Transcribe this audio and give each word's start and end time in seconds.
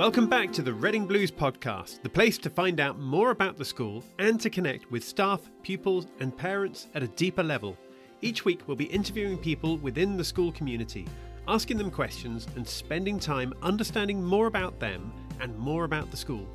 Welcome 0.00 0.28
back 0.28 0.50
to 0.52 0.62
the 0.62 0.72
Reading 0.72 1.06
Blues 1.06 1.30
podcast, 1.30 2.00
the 2.02 2.08
place 2.08 2.38
to 2.38 2.48
find 2.48 2.80
out 2.80 2.98
more 2.98 3.32
about 3.32 3.58
the 3.58 3.66
school 3.66 4.02
and 4.18 4.40
to 4.40 4.48
connect 4.48 4.90
with 4.90 5.04
staff, 5.04 5.42
pupils, 5.62 6.06
and 6.20 6.34
parents 6.34 6.88
at 6.94 7.02
a 7.02 7.08
deeper 7.08 7.42
level. 7.42 7.76
Each 8.22 8.46
week, 8.46 8.62
we'll 8.66 8.78
be 8.78 8.86
interviewing 8.86 9.36
people 9.36 9.76
within 9.76 10.16
the 10.16 10.24
school 10.24 10.52
community, 10.52 11.06
asking 11.46 11.76
them 11.76 11.90
questions 11.90 12.48
and 12.56 12.66
spending 12.66 13.18
time 13.18 13.52
understanding 13.60 14.24
more 14.24 14.46
about 14.46 14.80
them 14.80 15.12
and 15.38 15.54
more 15.58 15.84
about 15.84 16.10
the 16.10 16.16
school. 16.16 16.48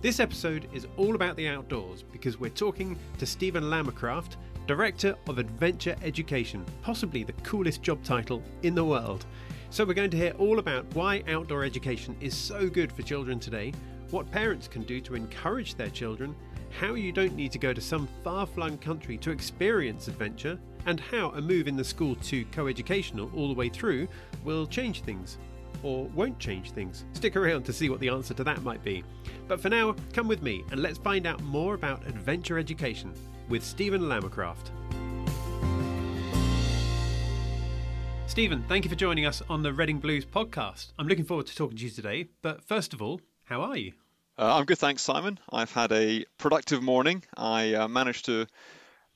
This 0.00 0.18
episode 0.18 0.68
is 0.72 0.88
all 0.96 1.14
about 1.14 1.36
the 1.36 1.46
outdoors 1.46 2.02
because 2.02 2.40
we're 2.40 2.50
talking 2.50 2.98
to 3.18 3.24
Stephen 3.24 3.62
Lamacraft, 3.62 4.34
Director 4.66 5.14
of 5.28 5.38
Adventure 5.38 5.94
Education, 6.02 6.66
possibly 6.82 7.22
the 7.22 7.34
coolest 7.44 7.82
job 7.82 8.02
title 8.02 8.42
in 8.64 8.74
the 8.74 8.84
world. 8.84 9.26
So, 9.72 9.84
we're 9.84 9.94
going 9.94 10.10
to 10.10 10.16
hear 10.16 10.34
all 10.36 10.58
about 10.58 10.84
why 10.96 11.22
outdoor 11.28 11.62
education 11.62 12.16
is 12.20 12.36
so 12.36 12.68
good 12.68 12.90
for 12.90 13.02
children 13.02 13.38
today, 13.38 13.72
what 14.10 14.28
parents 14.32 14.66
can 14.66 14.82
do 14.82 15.00
to 15.02 15.14
encourage 15.14 15.76
their 15.76 15.90
children, 15.90 16.34
how 16.80 16.94
you 16.94 17.12
don't 17.12 17.36
need 17.36 17.52
to 17.52 17.58
go 17.58 17.72
to 17.72 17.80
some 17.80 18.08
far 18.24 18.46
flung 18.46 18.78
country 18.78 19.16
to 19.18 19.30
experience 19.30 20.08
adventure, 20.08 20.58
and 20.86 20.98
how 20.98 21.30
a 21.30 21.40
move 21.40 21.68
in 21.68 21.76
the 21.76 21.84
school 21.84 22.16
to 22.16 22.44
co-educational 22.46 23.30
all 23.32 23.46
the 23.46 23.54
way 23.54 23.68
through 23.68 24.08
will 24.44 24.66
change 24.66 25.02
things 25.02 25.38
or 25.84 26.06
won't 26.16 26.40
change 26.40 26.72
things. 26.72 27.04
Stick 27.12 27.36
around 27.36 27.62
to 27.62 27.72
see 27.72 27.88
what 27.88 28.00
the 28.00 28.08
answer 28.08 28.34
to 28.34 28.42
that 28.42 28.64
might 28.64 28.82
be. 28.82 29.04
But 29.46 29.60
for 29.60 29.68
now, 29.68 29.94
come 30.12 30.26
with 30.26 30.42
me 30.42 30.64
and 30.72 30.82
let's 30.82 30.98
find 30.98 31.28
out 31.28 31.40
more 31.44 31.74
about 31.74 32.04
adventure 32.08 32.58
education 32.58 33.12
with 33.48 33.64
Stephen 33.64 34.02
Lamacraft. 34.02 34.70
Stephen, 38.30 38.64
thank 38.68 38.84
you 38.84 38.88
for 38.88 38.94
joining 38.94 39.26
us 39.26 39.42
on 39.50 39.64
the 39.64 39.72
Reading 39.72 39.98
Blues 39.98 40.24
podcast. 40.24 40.92
I'm 40.96 41.08
looking 41.08 41.24
forward 41.24 41.48
to 41.48 41.56
talking 41.56 41.76
to 41.76 41.84
you 41.84 41.90
today. 41.90 42.28
But 42.42 42.62
first 42.62 42.94
of 42.94 43.02
all, 43.02 43.20
how 43.42 43.62
are 43.62 43.76
you? 43.76 43.92
Uh, 44.38 44.56
I'm 44.56 44.66
good, 44.66 44.78
thanks, 44.78 45.02
Simon. 45.02 45.40
I've 45.52 45.72
had 45.72 45.90
a 45.90 46.24
productive 46.38 46.80
morning. 46.80 47.24
I 47.36 47.74
uh, 47.74 47.88
managed 47.88 48.26
to 48.26 48.46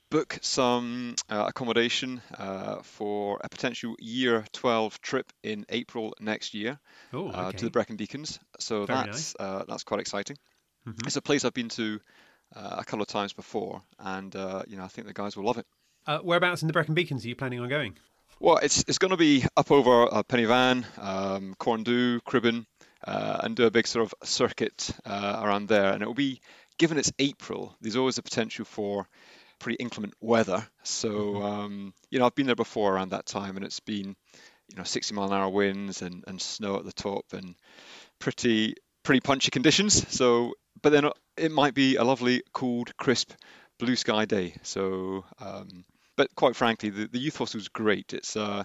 book 0.09 0.37
some 0.41 1.15
uh, 1.29 1.45
accommodation 1.47 2.21
uh, 2.37 2.81
for 2.81 3.39
a 3.41 3.47
potential 3.47 3.95
year 3.99 4.43
12 4.51 4.99
trip 4.99 5.31
in 5.43 5.65
April 5.69 6.13
next 6.19 6.53
year 6.53 6.77
oh, 7.13 7.29
okay. 7.29 7.37
uh, 7.37 7.51
to 7.53 7.63
the 7.63 7.71
Brecon 7.71 7.95
Beacons. 7.95 8.37
So 8.59 8.85
Very 8.85 8.99
that's 8.99 9.33
nice. 9.39 9.47
uh, 9.47 9.63
that's 9.65 9.85
quite 9.85 10.01
exciting. 10.01 10.37
Mhm. 10.85 11.07
It's 11.07 11.15
a 11.15 11.21
place 11.21 11.45
I've 11.45 11.53
been 11.53 11.69
to 11.69 12.01
uh, 12.53 12.75
a 12.79 12.83
couple 12.83 13.01
of 13.01 13.07
times 13.07 13.31
before, 13.31 13.81
and 13.97 14.35
uh, 14.35 14.63
you 14.67 14.75
know 14.75 14.83
I 14.83 14.89
think 14.89 15.07
the 15.07 15.13
guys 15.13 15.37
will 15.37 15.45
love 15.45 15.57
it. 15.57 15.65
Uh, 16.05 16.19
whereabouts 16.19 16.63
in 16.63 16.67
the 16.67 16.73
Brecon 16.73 16.95
Beacons 16.95 17.23
are 17.23 17.29
you 17.29 17.35
planning 17.35 17.61
on 17.61 17.69
going? 17.69 17.95
Well, 18.39 18.57
it's 18.57 18.83
it's 18.87 18.97
going 18.97 19.11
to 19.11 19.17
be 19.17 19.45
up 19.55 19.71
over 19.71 20.13
uh, 20.13 20.23
Pen 20.23 20.41
y 20.41 20.45
Fan, 20.45 20.85
um, 20.97 21.55
Corndoo, 21.57 22.19
Cribyn, 22.25 22.65
uh, 23.07 23.39
and 23.43 23.55
do 23.55 23.65
a 23.65 23.71
big 23.71 23.87
sort 23.87 24.05
of 24.05 24.27
circuit 24.27 24.91
uh, 25.05 25.39
around 25.41 25.69
there. 25.69 25.93
And 25.93 26.03
it 26.03 26.05
will 26.05 26.13
be, 26.13 26.41
given 26.77 26.97
it's 26.97 27.13
April, 27.17 27.73
there's 27.79 27.95
always 27.95 28.17
a 28.17 28.23
potential 28.23 28.65
for 28.65 29.07
pretty 29.59 29.77
inclement 29.77 30.15
weather. 30.19 30.67
So 30.83 31.41
um, 31.41 31.93
you 32.09 32.19
know, 32.19 32.25
I've 32.25 32.35
been 32.35 32.45
there 32.45 32.55
before 32.55 32.93
around 32.93 33.11
that 33.11 33.25
time, 33.25 33.55
and 33.55 33.65
it's 33.65 33.79
been 33.79 34.15
you 34.67 34.77
know 34.77 34.83
60 34.83 35.15
mile 35.15 35.27
an 35.27 35.33
hour 35.33 35.49
winds 35.49 36.01
and, 36.01 36.25
and 36.27 36.41
snow 36.41 36.75
at 36.75 36.83
the 36.83 36.91
top 36.91 37.25
and 37.31 37.55
pretty 38.19 38.75
pretty 39.03 39.21
punchy 39.21 39.49
conditions. 39.49 40.05
So, 40.13 40.55
but 40.81 40.91
then 40.91 41.09
it 41.37 41.53
might 41.53 41.73
be 41.73 41.95
a 41.95 42.03
lovely, 42.03 42.41
cooled, 42.53 42.97
crisp, 42.97 43.31
blue 43.79 43.95
sky 43.95 44.25
day. 44.25 44.55
So. 44.63 45.23
Um, 45.39 45.85
but 46.15 46.33
quite 46.35 46.55
frankly, 46.55 46.89
the, 46.89 47.07
the 47.07 47.19
youth 47.19 47.37
hostel 47.37 47.59
is 47.59 47.67
great. 47.67 48.13
It's 48.13 48.35
uh, 48.35 48.63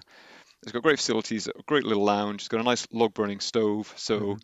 it's 0.63 0.71
got 0.71 0.83
great 0.83 0.99
facilities, 0.99 1.47
a 1.47 1.53
great 1.65 1.85
little 1.85 2.03
lounge. 2.03 2.41
It's 2.41 2.47
got 2.47 2.61
a 2.61 2.63
nice 2.63 2.87
log 2.91 3.13
burning 3.13 3.39
stove. 3.39 3.93
So, 3.97 4.37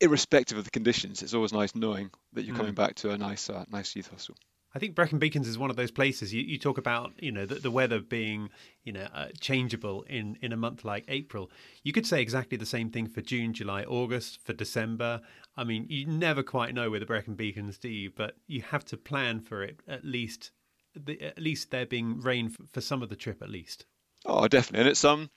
irrespective 0.00 0.58
of 0.58 0.64
the 0.64 0.70
conditions, 0.70 1.22
it's 1.22 1.34
always 1.34 1.52
nice 1.52 1.74
knowing 1.74 2.10
that 2.34 2.44
you're 2.44 2.56
coming 2.56 2.74
back 2.74 2.96
to 2.96 3.10
a 3.10 3.18
nice 3.18 3.48
uh, 3.48 3.64
nice 3.70 3.96
youth 3.96 4.08
hostel. 4.08 4.36
I 4.74 4.78
think 4.78 4.94
Brecon 4.94 5.18
Beacons 5.18 5.48
is 5.48 5.58
one 5.58 5.70
of 5.70 5.76
those 5.76 5.90
places 5.90 6.32
you, 6.32 6.42
you 6.42 6.58
talk 6.58 6.78
about, 6.78 7.12
you 7.18 7.30
know, 7.30 7.44
the, 7.44 7.56
the 7.56 7.70
weather 7.70 8.00
being, 8.00 8.48
you 8.84 8.92
know, 8.92 9.06
uh, 9.14 9.28
changeable 9.38 10.02
in, 10.08 10.38
in 10.40 10.52
a 10.52 10.56
month 10.56 10.84
like 10.84 11.04
April. 11.08 11.50
You 11.82 11.92
could 11.92 12.06
say 12.06 12.22
exactly 12.22 12.56
the 12.56 12.64
same 12.64 12.88
thing 12.88 13.06
for 13.06 13.20
June, 13.20 13.52
July, 13.52 13.82
August, 13.84 14.40
for 14.42 14.54
December. 14.54 15.20
I 15.56 15.64
mean, 15.64 15.86
you 15.90 16.06
never 16.06 16.42
quite 16.42 16.74
know 16.74 16.90
with 16.90 17.00
the 17.00 17.06
Brecon 17.06 17.34
Beacons, 17.34 17.76
do 17.76 17.88
you? 17.88 18.10
But 18.10 18.36
you 18.46 18.62
have 18.62 18.84
to 18.86 18.96
plan 18.96 19.40
for 19.40 19.62
it 19.62 19.80
at 19.86 20.06
least, 20.06 20.52
the, 20.94 21.20
at 21.20 21.38
least 21.38 21.70
there 21.70 21.86
being 21.86 22.20
rain 22.20 22.46
f- 22.46 22.66
for 22.72 22.80
some 22.80 23.02
of 23.02 23.08
the 23.08 23.16
trip 23.16 23.42
at 23.42 23.50
least. 23.50 23.86
Oh, 24.24 24.46
definitely, 24.46 24.80
and 24.80 24.88
it's 24.88 25.04
um, 25.04 25.30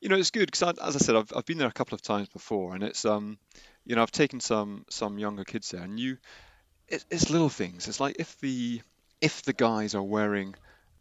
you 0.00 0.08
know, 0.08 0.16
it's 0.16 0.30
good 0.30 0.50
because 0.50 0.74
as 0.78 0.96
I 0.96 0.98
said, 0.98 1.16
I've 1.16 1.32
I've 1.34 1.46
been 1.46 1.58
there 1.58 1.68
a 1.68 1.72
couple 1.72 1.94
of 1.94 2.02
times 2.02 2.28
before, 2.28 2.74
and 2.74 2.82
it's 2.82 3.04
um, 3.04 3.38
you 3.84 3.96
know, 3.96 4.02
I've 4.02 4.10
taken 4.10 4.40
some 4.40 4.84
some 4.90 5.18
younger 5.18 5.44
kids 5.44 5.70
there, 5.70 5.82
and 5.82 5.98
you, 5.98 6.18
it, 6.88 7.04
it's 7.10 7.30
little 7.30 7.48
things. 7.48 7.88
It's 7.88 8.00
like 8.00 8.16
if 8.18 8.38
the 8.40 8.82
if 9.20 9.42
the 9.42 9.52
guys 9.52 9.94
are 9.94 10.02
wearing 10.02 10.54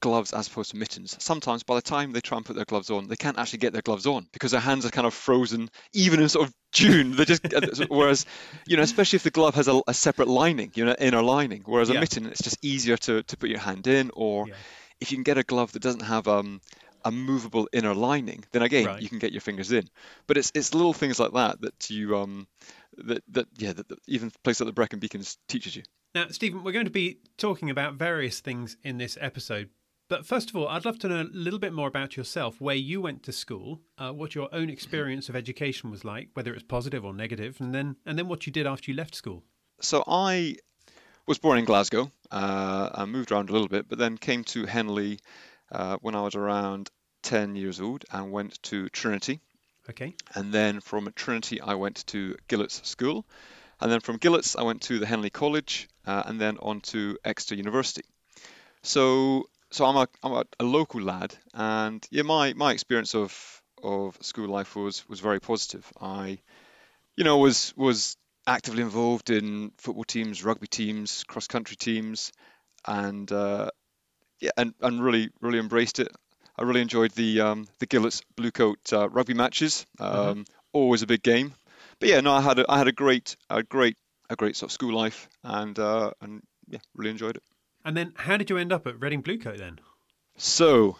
gloves 0.06 0.34
as 0.34 0.48
opposed 0.48 0.70
to 0.70 0.78
mittens, 0.78 1.16
sometimes 1.20 1.64
by 1.64 1.74
the 1.76 1.82
time 1.82 2.12
they 2.12 2.22
try 2.22 2.38
and 2.38 2.46
put 2.46 2.56
their 2.56 2.66
gloves 2.66 2.92
on, 2.92 3.08
they 3.08 3.16
can't 3.16 3.40
actually 3.40 3.58
get 3.58 3.74
their 3.74 3.82
gloves 3.82 4.06
on 4.06 4.28
because 4.34 4.52
their 4.52 4.62
hands 4.62 4.86
are 4.86 4.92
kind 4.92 5.08
of 5.08 5.16
frozen, 5.16 5.68
even 5.94 6.22
in 6.22 6.30
sort 6.30 6.48
of 6.48 6.54
June. 6.72 7.16
They 7.16 7.26
just 7.26 7.42
whereas, 7.90 8.26
you 8.68 8.78
know, 8.78 8.84
especially 8.84 9.18
if 9.18 9.24
the 9.24 9.32
glove 9.32 9.56
has 9.56 9.68
a, 9.68 9.82
a 9.88 9.94
separate 9.96 10.28
lining, 10.28 10.72
you 10.76 10.86
know, 10.86 10.96
inner 11.00 11.24
lining, 11.24 11.64
whereas 11.66 11.90
Yeah. 11.90 11.98
a 11.98 12.00
mitten, 12.00 12.28
it's 12.28 12.44
just 12.44 12.64
easier 12.64 12.98
to 12.98 13.24
to 13.24 13.38
put 13.38 13.50
your 13.50 13.60
hand 13.60 13.88
in, 13.88 14.12
or 14.14 14.46
Yeah. 14.48 14.54
if 15.02 15.12
you 15.12 15.18
can 15.18 15.24
get 15.24 15.40
a 15.40 15.44
glove 15.44 15.72
that 15.72 15.82
doesn't 15.82 16.04
have 16.04 16.28
um 16.28 16.62
a 17.04 17.12
movable 17.12 17.68
inner 17.74 17.96
lining, 17.96 18.44
then 18.52 18.62
again 18.62 18.86
Right. 18.86 19.02
you 19.02 19.10
can 19.10 19.20
get 19.20 19.32
your 19.32 19.42
fingers 19.42 19.72
in. 19.72 19.90
But 20.28 20.38
it's 20.38 20.52
it's 20.54 20.74
little 20.76 20.94
things 20.94 21.20
like 21.20 21.34
that 21.34 21.62
that 21.62 21.90
you 21.90 22.16
um 22.18 22.48
that 22.98 23.24
that 23.30 23.48
yeah 23.58 23.74
that, 23.74 23.88
that 23.90 24.00
even 24.08 24.32
places 24.44 24.62
like 24.62 24.68
the 24.70 24.74
Brecon 24.74 25.00
Beacons 25.00 25.38
teaches 25.48 25.76
you. 25.76 25.84
Now, 26.14 26.28
Stephen, 26.30 26.64
we're 26.64 26.72
going 26.72 26.86
to 26.86 26.92
be 26.92 27.20
talking 27.38 27.70
about 27.70 27.96
various 27.96 28.40
things 28.40 28.78
in 28.84 28.98
this 28.98 29.18
episode. 29.20 29.70
But 30.08 30.26
first 30.26 30.50
of 30.50 30.56
all, 30.56 30.68
I'd 30.68 30.86
love 30.86 31.00
to 31.00 31.08
know 31.08 31.22
a 31.22 31.30
little 31.32 31.60
bit 31.60 31.74
more 31.74 31.88
about 31.88 32.16
yourself, 32.16 32.62
where 32.62 32.76
you 32.76 33.02
went 33.02 33.24
to 33.24 33.32
school, 33.32 33.82
uh, 33.98 34.12
what 34.12 34.36
your 34.36 34.50
own 34.54 34.70
experience 34.70 35.30
of 35.30 35.36
education 35.36 35.90
was 35.90 36.06
like, 36.06 36.30
whether 36.34 36.52
it 36.52 36.56
was 36.56 36.64
positive 36.64 37.04
or 37.04 37.14
negative, 37.14 37.60
and 37.60 37.74
then 37.74 37.96
and 38.06 38.18
then 38.18 38.28
what 38.28 38.46
you 38.46 38.54
did 38.54 38.68
after 38.68 38.92
you 38.92 38.98
left 38.98 39.16
school. 39.16 39.44
So 39.82 40.04
I 40.08 40.58
was 41.28 41.40
born 41.40 41.58
in 41.58 41.66
Glasgow. 41.66 42.12
Uh, 42.32 42.90
I 42.94 43.06
moved 43.06 43.32
around 43.32 43.50
a 43.50 43.54
little 43.54 43.68
bit, 43.68 43.90
but 43.90 43.98
then 43.98 44.18
came 44.18 44.44
to 44.46 44.66
Henley 44.66 45.20
uh, 45.72 45.98
when 46.02 46.16
I 46.16 46.22
was 46.22 46.36
around 46.36 46.92
10 47.24 47.56
years 47.56 47.82
old 47.82 48.06
and 48.12 48.32
went 48.32 48.62
to 48.64 48.88
Trinity. 48.90 49.40
Okay. 49.90 50.16
And 50.34 50.54
then 50.54 50.82
from 50.82 51.12
Trinity, 51.16 51.62
I 51.62 51.76
went 51.76 52.06
to 52.08 52.36
Gillotts 52.48 52.88
School. 52.88 53.26
And 53.82 53.92
then 53.92 54.00
from 54.00 54.18
Gillotts, 54.18 54.56
I 54.56 54.64
went 54.64 54.82
to 54.84 55.00
the 55.00 55.06
Henley 55.06 55.30
College 55.30 55.90
uh, 56.06 56.24
and 56.26 56.40
then 56.40 56.58
on 56.60 56.82
to 56.82 57.18
Exeter 57.26 57.56
University. 57.56 58.04
So, 58.84 59.50
so 59.76 59.86
I'm 59.86 59.98
a, 59.98 60.08
I'm 60.24 60.32
a, 60.32 60.44
a 60.62 60.64
local 60.64 61.02
lad, 61.02 61.36
and 61.54 62.06
yeah, 62.10 62.24
my, 62.24 62.54
my 62.54 62.72
experience 62.72 63.14
of 63.14 63.62
of 63.84 64.18
school 64.22 64.48
life 64.48 64.76
was 64.76 65.08
was 65.10 65.20
very 65.20 65.42
positive. 65.42 65.86
I, 66.00 66.40
you 67.18 67.26
know, 67.26 67.40
was 67.40 67.74
was 67.76 68.16
actively 68.48 68.84
involved 68.84 69.30
in 69.30 69.72
football 69.78 70.06
teams, 70.06 70.46
rugby 70.46 70.68
teams, 70.68 71.26
cross 71.26 71.48
country 71.48 71.76
teams, 71.76 72.32
and 72.88 73.30
uh, 73.32 73.70
yeah, 74.40 74.52
and, 74.56 74.74
and 74.80 75.04
really 75.04 75.30
really 75.42 75.60
embraced 75.60 76.00
it. 76.00 76.10
I 76.58 76.64
really 76.64 76.82
enjoyed 76.82 77.12
the 77.12 77.42
um, 77.42 77.68
the 77.80 77.86
Gillotts 77.86 78.22
Blue 78.38 78.52
Coat 78.52 78.80
uh, 78.94 79.10
rugby 79.10 79.34
matches. 79.34 79.86
Um, 80.00 80.46
Always 80.72 81.02
a 81.02 81.08
big 81.08 81.24
game. 81.24 81.54
But 82.00 82.10
yeah, 82.10 82.22
no, 82.22 82.34
I 82.34 82.42
had 82.42 82.60
a, 82.60 82.66
I 82.70 82.78
had 82.78 82.88
a 82.88 82.94
great 82.94 83.36
a 83.50 83.62
great 83.62 83.98
a 84.30 84.38
great 84.38 84.56
sort 84.56 84.70
of 84.70 84.74
school 84.74 84.94
life, 84.94 85.28
and 85.44 85.78
uh, 85.78 86.12
and 86.22 86.44
yeah, 86.70 86.80
really 86.96 87.12
enjoyed 87.12 87.36
it. 87.36 87.44
And 87.86 87.96
then 87.96 88.14
how 88.16 88.36
did 88.38 88.50
you 88.50 88.58
end 88.58 88.74
up 88.74 88.88
at 88.88 89.00
Reading 89.00 89.22
Bluecoat 89.22 89.60
then? 89.60 89.80
So 90.38 90.98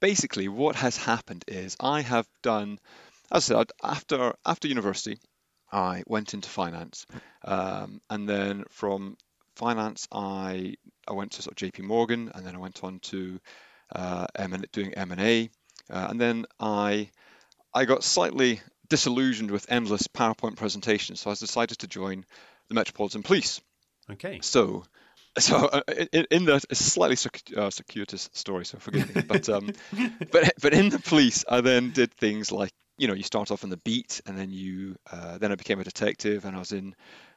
basically, 0.00 0.48
what 0.48 0.76
has 0.76 0.96
happened 0.96 1.44
is 1.48 1.76
I 1.80 2.00
have 2.00 2.28
done, 2.42 2.78
as 3.30 3.50
I 3.50 3.56
said, 3.56 3.72
after 3.82 4.34
after 4.46 4.68
university, 4.68 5.18
I 5.72 6.04
went 6.06 6.34
into 6.34 6.48
finance, 6.48 7.06
um, 7.44 8.00
and 8.08 8.28
then 8.28 8.64
from 8.70 9.16
finance, 9.56 10.06
I 10.12 10.76
I 11.06 11.12
went 11.12 11.32
to 11.32 11.42
sort 11.42 11.52
of 11.52 11.56
J.P. 11.56 11.82
Morgan, 11.82 12.30
and 12.34 12.46
then 12.46 12.54
I 12.54 12.58
went 12.58 12.84
on 12.84 13.00
to 13.00 13.40
uh, 13.94 14.26
M- 14.36 14.64
doing 14.72 14.94
M 14.94 15.10
and 15.10 15.20
A, 15.20 15.50
uh, 15.90 16.06
and 16.10 16.20
then 16.20 16.46
I 16.60 17.10
I 17.74 17.84
got 17.84 18.04
slightly 18.04 18.60
disillusioned 18.88 19.50
with 19.50 19.70
endless 19.70 20.06
PowerPoint 20.06 20.56
presentations, 20.56 21.20
so 21.20 21.30
I 21.30 21.34
decided 21.34 21.80
to 21.80 21.88
join 21.88 22.24
the 22.68 22.74
Metropolitan 22.74 23.22
Police. 23.22 23.60
Okay. 24.10 24.38
So, 24.40 24.84
so 25.38 25.56
uh, 25.66 25.82
in, 26.12 26.26
in 26.30 26.44
the 26.44 26.60
slightly 26.72 27.16
uh, 27.56 27.70
circuitous 27.70 28.30
story, 28.32 28.64
so 28.64 28.78
forgive 28.78 29.06
me. 29.08 29.22
But 29.26 29.48
um, 29.48 29.72
but 30.30 30.52
but 30.60 30.74
in 30.74 30.90
the 30.90 31.00
police, 31.00 31.44
I 31.48 31.60
then 31.60 31.90
did 31.90 32.12
things 32.14 32.52
like 32.52 32.70
you 32.98 33.08
know 33.08 33.14
you 33.14 33.22
start 33.22 33.50
off 33.50 33.64
on 33.64 33.70
the 33.70 33.78
beat, 33.78 34.20
and 34.26 34.38
then 34.38 34.50
you 34.50 34.96
uh, 35.10 35.38
then 35.38 35.52
I 35.52 35.56
became 35.56 35.80
a 35.80 35.84
detective, 35.84 36.44
and 36.44 36.56
I 36.56 36.58
was 36.58 36.72
in 36.72 36.94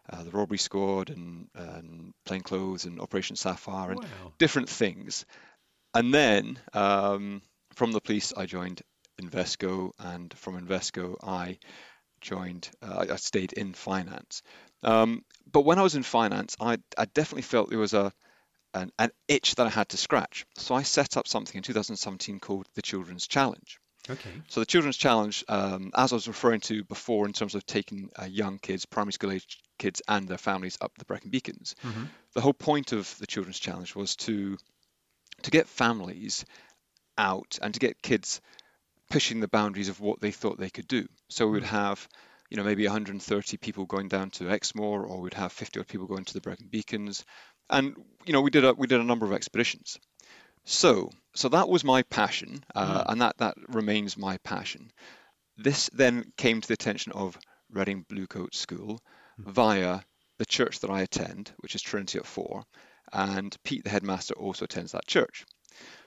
uh, 0.09 0.23
the 0.23 0.31
robbery 0.31 0.57
squad 0.57 1.09
and, 1.09 1.47
and 1.55 2.13
plainclothes 2.25 2.85
and 2.85 2.99
Operation 2.99 3.35
Sapphire 3.35 3.91
and 3.91 4.01
Wow. 4.01 4.33
different 4.39 4.69
things. 4.69 5.25
And 5.93 6.13
then 6.13 6.59
um, 6.73 7.41
from 7.73 7.91
the 7.91 8.01
police, 8.01 8.33
I 8.35 8.45
joined 8.45 8.81
Invesco, 9.21 9.91
and 9.99 10.33
from 10.37 10.59
Invesco, 10.59 11.15
I 11.23 11.57
joined, 12.21 12.69
uh, 12.81 13.05
I 13.11 13.15
stayed 13.17 13.53
in 13.53 13.73
finance. 13.73 14.41
Um, 14.83 15.23
but 15.51 15.65
when 15.65 15.79
I 15.79 15.83
was 15.83 15.95
in 15.95 16.03
finance, 16.03 16.55
I, 16.59 16.77
I 16.97 17.05
definitely 17.05 17.41
felt 17.43 17.69
there 17.69 17.79
was 17.79 17.93
a 17.93 18.11
an, 18.73 18.91
an 18.97 19.11
itch 19.27 19.55
that 19.55 19.67
I 19.67 19.69
had 19.69 19.89
to 19.89 19.97
scratch. 19.97 20.45
So 20.55 20.75
I 20.75 20.83
set 20.83 21.17
up 21.17 21.27
something 21.27 21.57
in 21.57 21.63
2017 21.63 22.39
called 22.39 22.67
the 22.73 22.81
Children's 22.81 23.27
Challenge. 23.27 23.79
Okay. 24.09 24.29
So 24.47 24.61
the 24.61 24.65
Children's 24.65 24.95
Challenge, 24.97 25.43
um, 25.49 25.91
as 25.93 26.13
I 26.13 26.15
was 26.15 26.27
referring 26.27 26.61
to 26.61 26.83
before, 26.85 27.25
in 27.25 27.33
terms 27.33 27.53
of 27.53 27.65
taking 27.65 28.09
uh, 28.19 28.25
young 28.25 28.59
kids, 28.59 28.85
primary 28.85 29.11
school 29.13 29.31
age 29.33 29.59
kids, 29.77 30.01
and 30.07 30.27
their 30.27 30.37
families 30.37 30.77
up 30.79 30.93
the 30.97 31.05
Brecon 31.05 31.29
Beacons, 31.31 31.75
Mm-hmm. 31.83 32.05
the 32.33 32.41
whole 32.41 32.53
point 32.53 32.93
of 32.93 33.13
the 33.19 33.27
Children's 33.27 33.59
Challenge 33.59 33.93
was 33.95 34.15
to 34.17 34.57
to 35.43 35.51
get 35.51 35.67
families 35.67 36.45
out 37.17 37.59
and 37.61 37.73
to 37.73 37.79
get 37.79 38.01
kids 38.01 38.41
pushing 39.09 39.39
the 39.41 39.47
boundaries 39.47 39.89
of 39.89 39.99
what 39.99 40.21
they 40.21 40.31
thought 40.31 40.59
they 40.59 40.69
could 40.69 40.87
do. 40.87 41.07
So 41.29 41.45
we 41.45 41.53
would 41.53 41.63
have, 41.63 42.07
you 42.51 42.57
know, 42.57 42.63
maybe 42.63 42.85
130 42.85 43.57
people 43.57 43.85
going 43.85 44.09
down 44.09 44.29
to 44.31 44.49
Exmoor, 44.49 45.05
or 45.05 45.21
we'd 45.21 45.33
have 45.33 45.53
50 45.53 45.79
odd 45.79 45.87
people 45.87 46.05
going 46.05 46.25
to 46.25 46.33
the 46.33 46.41
Brecon 46.41 46.67
Beacons, 46.69 47.23
and 47.69 47.95
you 48.25 48.33
know, 48.33 48.41
we 48.41 48.51
did 48.51 48.65
a 48.65 48.73
we 48.73 48.87
did 48.87 48.99
a 48.99 49.05
number 49.05 49.25
of 49.25 49.31
expeditions. 49.31 49.97
So 50.65 51.11
so 51.33 51.49
that 51.49 51.69
was 51.69 51.85
my 51.85 52.03
passion, 52.03 52.63
uh, 52.75 53.05
and 53.07 53.21
that 53.21 53.37
that 53.37 53.55
remains 53.69 54.17
my 54.17 54.37
passion. 54.39 54.91
This 55.57 55.89
then 55.93 56.33
came 56.35 56.59
to 56.59 56.67
the 56.67 56.73
attention 56.73 57.13
of 57.13 57.37
Reading 57.71 58.05
Bluecoat 58.11 58.53
School 58.53 58.99
via 59.37 60.01
the 60.37 60.45
church 60.45 60.79
that 60.79 60.89
I 60.89 61.01
attend, 61.01 61.53
which 61.59 61.75
is 61.75 61.81
Trinity 61.81 62.19
at 62.19 62.25
Four, 62.25 62.65
and 63.13 63.55
Pete, 63.63 63.85
the 63.85 63.89
headmaster, 63.89 64.33
also 64.33 64.65
attends 64.65 64.91
that 64.91 65.07
church. 65.07 65.45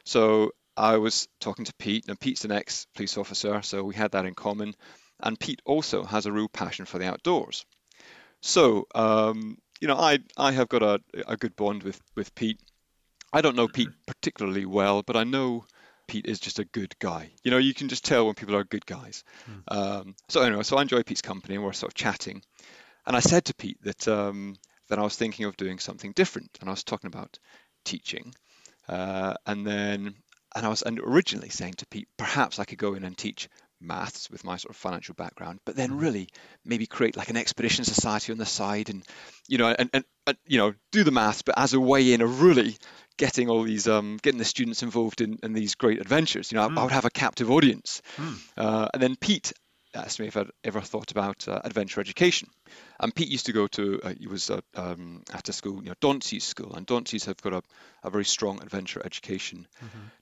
So 0.04 0.50
I 0.76 0.98
was 0.98 1.26
talking 1.40 1.64
to 1.64 1.74
Pete, 1.78 2.04
and 2.08 2.20
Pete's 2.20 2.44
an 2.44 2.52
ex 2.52 2.86
police 2.94 3.16
officer, 3.16 3.62
so 3.62 3.82
we 3.82 3.94
had 3.94 4.12
that 4.12 4.26
in 4.26 4.34
common. 4.34 4.74
And 5.24 5.40
Pete 5.40 5.62
also 5.64 6.04
has 6.04 6.26
a 6.26 6.32
real 6.32 6.48
passion 6.48 6.84
for 6.84 6.98
the 6.98 7.08
outdoors. 7.08 7.64
So, 8.42 8.86
um, 8.94 9.58
you 9.80 9.88
know, 9.88 9.96
I 9.96 10.18
I 10.36 10.52
have 10.52 10.68
got 10.68 10.82
a, 10.82 11.00
a 11.26 11.36
good 11.36 11.56
bond 11.56 11.82
with, 11.82 12.00
with 12.14 12.34
Pete. 12.34 12.60
I 13.32 13.40
don't 13.40 13.56
know 13.56 13.66
Pete 13.66 13.88
particularly 14.06 14.66
well, 14.66 15.02
but 15.02 15.16
I 15.16 15.24
know 15.24 15.64
Pete 16.06 16.26
is 16.26 16.38
just 16.38 16.58
a 16.58 16.64
good 16.64 16.94
guy. 16.98 17.30
You 17.42 17.50
know, 17.50 17.58
you 17.58 17.74
can 17.74 17.88
just 17.88 18.04
tell 18.04 18.26
when 18.26 18.34
people 18.34 18.54
are 18.54 18.64
good 18.64 18.86
guys. 18.86 19.24
Um, 19.68 20.14
so 20.28 20.42
anyway, 20.42 20.62
so 20.62 20.76
I 20.76 20.82
enjoy 20.82 21.02
Pete's 21.02 21.22
company, 21.22 21.54
and 21.54 21.64
we're 21.64 21.72
sort 21.72 21.92
of 21.92 21.96
chatting. 21.96 22.42
And 23.06 23.16
I 23.16 23.20
said 23.20 23.46
to 23.46 23.54
Pete 23.54 23.82
that 23.82 24.06
um, 24.08 24.56
that 24.88 24.98
I 24.98 25.02
was 25.02 25.16
thinking 25.16 25.46
of 25.46 25.56
doing 25.56 25.78
something 25.78 26.12
different, 26.12 26.50
and 26.60 26.68
I 26.68 26.72
was 26.72 26.84
talking 26.84 27.08
about 27.08 27.38
teaching. 27.84 28.34
Uh, 28.88 29.34
and 29.46 29.66
then, 29.66 30.14
and 30.54 30.66
I 30.66 30.68
was 30.68 30.82
and 30.82 31.00
originally 31.00 31.48
saying 31.48 31.74
to 31.78 31.86
Pete, 31.86 32.08
perhaps 32.18 32.58
I 32.58 32.64
could 32.64 32.78
go 32.78 32.94
in 32.94 33.04
and 33.04 33.16
teach 33.16 33.48
maths 33.84 34.30
with 34.30 34.44
my 34.44 34.56
sort 34.56 34.70
of 34.70 34.76
financial 34.76 35.14
background, 35.14 35.60
but 35.64 35.76
then 35.76 35.98
really 35.98 36.28
maybe 36.64 36.86
create 36.86 37.16
like 37.16 37.30
an 37.30 37.36
expedition 37.36 37.84
society 37.84 38.32
on 38.32 38.38
the 38.38 38.46
side, 38.46 38.90
and 38.90 39.04
you 39.48 39.58
know, 39.58 39.74
and, 39.78 39.90
and, 39.92 40.04
and 40.26 40.36
you 40.46 40.58
know, 40.58 40.74
do 40.92 41.04
the 41.04 41.10
maths, 41.10 41.42
but 41.42 41.58
as 41.58 41.74
a 41.74 41.80
way 41.80 42.12
in 42.12 42.22
of 42.22 42.42
really 42.42 42.76
getting 43.16 43.48
all 43.48 43.62
these, 43.62 43.86
um, 43.86 44.18
getting 44.22 44.38
the 44.38 44.44
students 44.44 44.82
involved 44.82 45.20
in, 45.20 45.38
in 45.42 45.52
these 45.52 45.74
great 45.74 46.00
adventures. 46.00 46.50
You 46.50 46.56
know, 46.56 46.68
I, 46.68 46.80
I 46.80 46.82
would 46.82 46.92
have 46.92 47.04
a 47.04 47.10
captive 47.10 47.50
audience. 47.50 48.02
Uh, 48.56 48.88
and 48.92 49.02
then 49.02 49.16
Pete 49.16 49.52
asked 49.94 50.18
me 50.18 50.26
if 50.26 50.36
I'd 50.36 50.50
ever 50.64 50.80
thought 50.80 51.12
about 51.12 51.46
uh, 51.46 51.60
adventure 51.62 52.00
education. 52.00 52.48
And 52.98 53.14
Pete 53.14 53.28
used 53.28 53.46
to 53.46 53.52
go 53.52 53.68
to, 53.68 54.00
uh, 54.02 54.14
he 54.18 54.26
was 54.26 54.50
uh, 54.50 54.60
um, 54.74 55.22
at 55.32 55.48
a 55.48 55.52
school, 55.52 55.82
you 55.82 55.90
know, 55.90 55.94
Dauntsey's 56.00 56.42
school, 56.44 56.74
and 56.74 56.86
Dauntsey's 56.86 57.26
have 57.26 57.40
got 57.40 57.52
a, 57.52 57.62
a 58.02 58.10
very 58.10 58.24
strong 58.24 58.60
adventure 58.60 59.00
education 59.04 59.68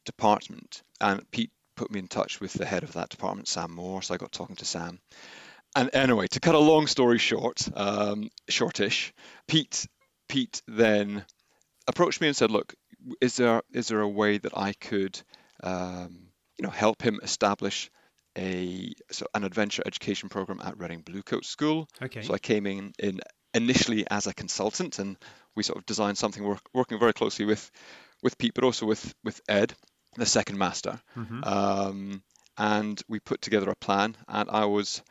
department. 0.04 0.82
And 1.00 1.28
Pete 1.30 1.50
put 1.82 1.90
me 1.90 1.98
in 1.98 2.06
touch 2.06 2.40
with 2.40 2.52
the 2.52 2.64
head 2.64 2.84
of 2.84 2.92
that 2.92 3.08
department, 3.08 3.48
Sam 3.48 3.72
Moore. 3.72 4.02
So 4.02 4.14
I 4.14 4.16
got 4.16 4.30
talking 4.30 4.54
to 4.56 4.64
Sam. 4.64 5.00
And 5.74 5.90
anyway, 5.92 6.28
to 6.28 6.38
cut 6.38 6.54
a 6.54 6.60
long 6.60 6.86
story 6.86 7.18
short, 7.18 7.68
um, 7.74 8.30
shortish, 8.48 9.12
Pete, 9.48 9.88
Pete 10.28 10.62
then 10.68 11.24
approached 11.88 12.20
me 12.20 12.28
and 12.28 12.36
said, 12.36 12.52
"Look, 12.52 12.74
is 13.20 13.36
there 13.36 13.62
is 13.72 13.88
there 13.88 14.00
a 14.00 14.08
way 14.08 14.38
that 14.38 14.56
I 14.56 14.74
could, 14.74 15.20
um, 15.64 16.28
you 16.56 16.62
know, 16.62 16.70
help 16.70 17.02
him 17.02 17.18
establish 17.20 17.90
a 18.38 18.92
so 19.10 19.26
an 19.34 19.42
adventure 19.42 19.82
education 19.84 20.28
program 20.28 20.60
at 20.62 20.78
Reading 20.78 21.02
Bluecoat 21.02 21.44
School?" 21.44 21.88
Okay. 22.00 22.22
So 22.22 22.32
I 22.32 22.38
came 22.38 22.66
in, 22.66 22.92
in 23.00 23.20
initially 23.54 24.04
as 24.08 24.28
a 24.28 24.34
consultant, 24.34 25.00
and 25.00 25.16
we 25.56 25.64
sort 25.64 25.78
of 25.78 25.86
designed 25.86 26.18
something 26.18 26.44
work, 26.44 26.62
working 26.72 27.00
very 27.00 27.12
closely 27.12 27.44
with 27.44 27.68
with 28.22 28.38
Pete, 28.38 28.54
but 28.54 28.62
also 28.62 28.86
with 28.86 29.14
with 29.24 29.40
Ed, 29.48 29.74
the 30.16 30.26
second 30.26 30.58
master, 30.58 31.00
Mhm. 31.16 31.46
um, 31.46 32.22
and 32.56 33.02
we 33.08 33.18
put 33.20 33.40
together 33.40 33.70
a 33.70 33.76
plan. 33.76 34.16
And 34.28 34.50
I 34.50 34.66
was, 34.66 35.02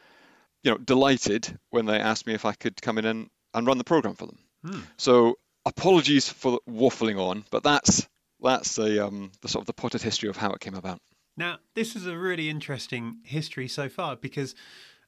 you 0.63 0.71
know, 0.71 0.77
delighted 0.77 1.57
when 1.69 1.85
they 1.85 1.99
asked 1.99 2.27
me 2.27 2.33
if 2.33 2.45
I 2.45 2.53
could 2.53 2.81
come 2.81 2.97
in 2.97 3.05
and, 3.05 3.29
and 3.53 3.65
run 3.67 3.77
the 3.77 3.83
program 3.83 4.15
for 4.15 4.27
them. 4.27 4.39
Hmm. 4.63 4.81
So 4.97 5.39
apologies 5.65 6.29
for 6.29 6.59
waffling 6.69 7.19
on, 7.19 7.45
but 7.49 7.63
that's 7.63 8.07
that's 8.43 8.75
the 8.75 9.05
um, 9.05 9.31
the 9.41 9.47
sort 9.47 9.63
of 9.63 9.67
the 9.67 9.73
potted 9.73 10.01
history 10.01 10.29
of 10.29 10.37
how 10.37 10.51
it 10.51 10.59
came 10.59 10.75
about. 10.75 10.99
Now, 11.37 11.59
this 11.75 11.95
is 11.95 12.05
a 12.05 12.17
really 12.17 12.49
interesting 12.49 13.21
history 13.23 13.67
so 13.67 13.87
far 13.89 14.15
because, 14.15 14.53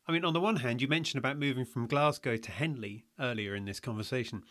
I 0.07 0.11
mean, 0.11 0.23
on 0.25 0.33
the 0.33 0.39
one 0.39 0.57
hand, 0.57 0.81
you 0.81 0.87
mentioned 0.87 1.19
about 1.19 1.37
moving 1.37 1.65
from 1.65 1.85
Glasgow 1.87 2.37
to 2.37 2.51
Henley 2.51 3.05
earlier 3.19 3.55
in 3.55 3.65
this 3.65 3.79
conversation. 3.79 4.43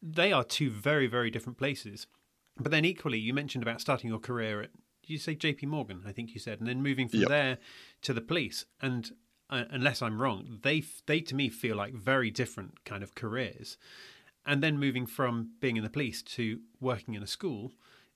They 0.00 0.32
are 0.32 0.44
two 0.44 0.70
very, 0.70 1.06
very 1.06 1.30
different 1.30 1.58
places. 1.58 2.06
But 2.58 2.70
then 2.70 2.84
equally, 2.84 3.18
you 3.18 3.34
mentioned 3.34 3.62
about 3.62 3.80
starting 3.80 4.08
your 4.08 4.18
career 4.20 4.62
at, 4.62 4.70
did 5.06 5.12
you 5.12 5.18
say 5.18 5.34
JP 5.34 5.64
Morgan? 5.64 6.02
I 6.06 6.12
think 6.12 6.34
you 6.34 6.40
said, 6.40 6.58
and 6.58 6.68
then 6.68 6.82
moving 6.82 7.08
from 7.08 7.20
Yep. 7.20 7.28
there 7.28 7.58
to 8.02 8.12
the 8.12 8.20
police. 8.20 8.64
And 8.80 9.10
uh, 9.48 9.64
unless 9.70 10.02
I'm 10.02 10.20
wrong, 10.20 10.58
they, 10.62 10.82
they 11.06 11.20
to 11.20 11.34
me 11.34 11.48
feel 11.48 11.76
like 11.76 11.94
very 11.94 12.30
different 12.30 12.84
kind 12.84 13.02
of 13.02 13.14
careers. 13.14 13.76
And 14.44 14.62
then 14.62 14.78
moving 14.78 15.06
from 15.06 15.50
being 15.60 15.76
in 15.76 15.82
the 15.82 15.90
police 15.90 16.22
to 16.22 16.60
working 16.80 17.14
in 17.14 17.22
a 17.22 17.26
school 17.26 17.72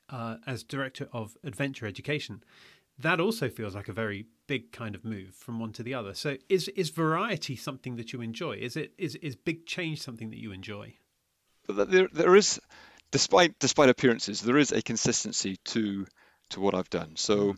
uh, 0.08 0.36
as 0.46 0.62
director 0.62 1.08
of 1.12 1.36
adventure 1.44 1.86
education 1.86 2.42
that 3.02 3.20
also 3.20 3.48
feels 3.48 3.74
like 3.74 3.88
a 3.88 3.92
very 3.92 4.26
big 4.46 4.72
kind 4.72 4.94
of 4.94 5.04
move 5.04 5.34
from 5.34 5.58
one 5.58 5.72
to 5.72 5.82
the 5.82 5.94
other. 5.94 6.14
So 6.14 6.36
is 6.48 6.68
is 6.68 6.90
variety 6.90 7.56
something 7.56 7.96
that 7.96 8.12
you 8.12 8.20
enjoy? 8.20 8.56
Is 8.56 8.76
it 8.76 8.92
is 8.98 9.14
is 9.16 9.36
big 9.36 9.66
change 9.66 10.02
something 10.02 10.30
that 10.30 10.38
you 10.38 10.52
enjoy? 10.52 10.94
But 11.66 11.90
there 11.90 12.08
there 12.12 12.36
is, 12.36 12.60
despite 13.10 13.58
despite 13.58 13.88
appearances, 13.88 14.40
there 14.42 14.58
is 14.58 14.72
a 14.72 14.82
consistency 14.82 15.56
to 15.66 16.06
to 16.50 16.60
what 16.60 16.74
I've 16.74 16.90
done. 16.90 17.12
So 17.16 17.56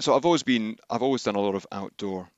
so 0.00 0.16
I've 0.16 0.24
always 0.24 0.42
been 0.42 0.76
I've 0.90 1.02
always 1.02 1.22
done 1.22 1.36
a 1.36 1.40
lot 1.40 1.54
of 1.54 1.66
outdoor 1.70 2.28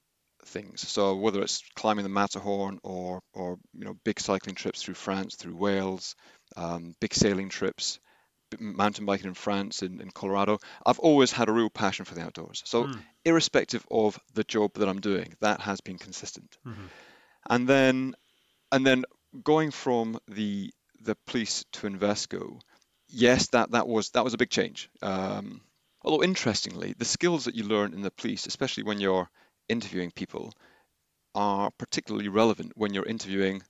things. 0.46 0.86
So 0.86 1.16
whether 1.16 1.42
it's 1.42 1.62
climbing 1.74 2.02
the 2.02 2.08
Matterhorn 2.10 2.78
or 2.82 3.20
or 3.32 3.58
you 3.72 3.84
know 3.84 3.96
big 4.04 4.20
cycling 4.20 4.54
trips 4.54 4.82
through 4.82 4.94
France, 4.94 5.36
through 5.36 5.56
Wales, 5.56 6.14
um, 6.56 6.94
big 7.00 7.14
sailing 7.14 7.48
trips, 7.48 7.98
mountain 8.58 9.06
biking 9.06 9.28
in 9.28 9.34
France 9.34 9.82
and 9.82 10.00
in, 10.00 10.10
Colorado, 10.10 10.58
I've 10.84 10.98
always 10.98 11.32
had 11.32 11.48
a 11.48 11.52
real 11.52 11.70
passion 11.70 12.04
for 12.04 12.14
the 12.14 12.22
outdoors. 12.22 12.62
So 12.66 12.84
irrespective 13.24 13.84
of 13.90 14.18
the 14.34 14.44
job 14.44 14.74
that 14.74 14.88
I'm 14.88 15.00
doing, 15.00 15.34
that 15.40 15.60
has 15.60 15.80
been 15.80 15.98
consistent. 15.98 16.56
And 17.48 17.68
then 17.68 18.14
and 18.72 18.86
then 18.86 19.04
going 19.42 19.70
from 19.70 20.18
the 20.28 20.72
the 21.00 21.16
police 21.26 21.64
to 21.72 21.88
Invesco, 21.88 22.60
yes, 23.08 23.48
that 23.48 23.72
that 23.72 23.86
was 23.86 24.10
that 24.10 24.24
was 24.24 24.34
a 24.34 24.38
big 24.38 24.50
change. 24.50 24.88
Um, 25.02 25.60
although 26.04 26.22
interestingly, 26.22 26.94
the 26.96 27.04
skills 27.04 27.44
that 27.44 27.54
you 27.54 27.64
learn 27.64 27.94
in 27.94 28.02
the 28.02 28.10
police, 28.10 28.46
especially 28.46 28.82
when 28.84 29.00
you're 29.00 29.28
interviewing 29.68 30.10
people, 30.10 30.52
are 31.34 31.70
particularly 31.78 32.28
relevant 32.28 32.72
when 32.76 32.94
you're 32.94 33.06
interviewing 33.06 33.62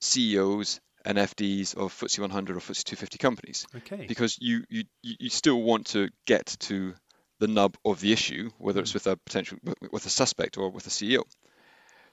CEOs 0.00 0.80
and 1.04 1.18
FDs 1.18 1.76
of 1.76 1.92
FTSE 1.92 2.18
100 2.20 2.56
or 2.56 2.60
FTSE 2.60 2.84
250 2.84 3.18
companies, 3.18 3.66
Okay. 3.76 4.06
because 4.06 4.38
you 4.40 4.64
you 4.68 4.84
you 5.02 5.28
still 5.28 5.60
want 5.62 5.86
to 5.88 6.08
get 6.26 6.46
to 6.60 6.94
the 7.40 7.46
nub 7.48 7.76
of 7.84 8.00
the 8.00 8.12
issue, 8.12 8.50
whether 8.58 8.80
it's 8.80 8.94
with 8.94 9.06
a 9.06 9.16
potential 9.16 9.58
with 9.92 10.06
a 10.06 10.10
suspect 10.10 10.56
or 10.56 10.70
with 10.70 10.86
a 10.86 10.90
CEO. 10.90 11.22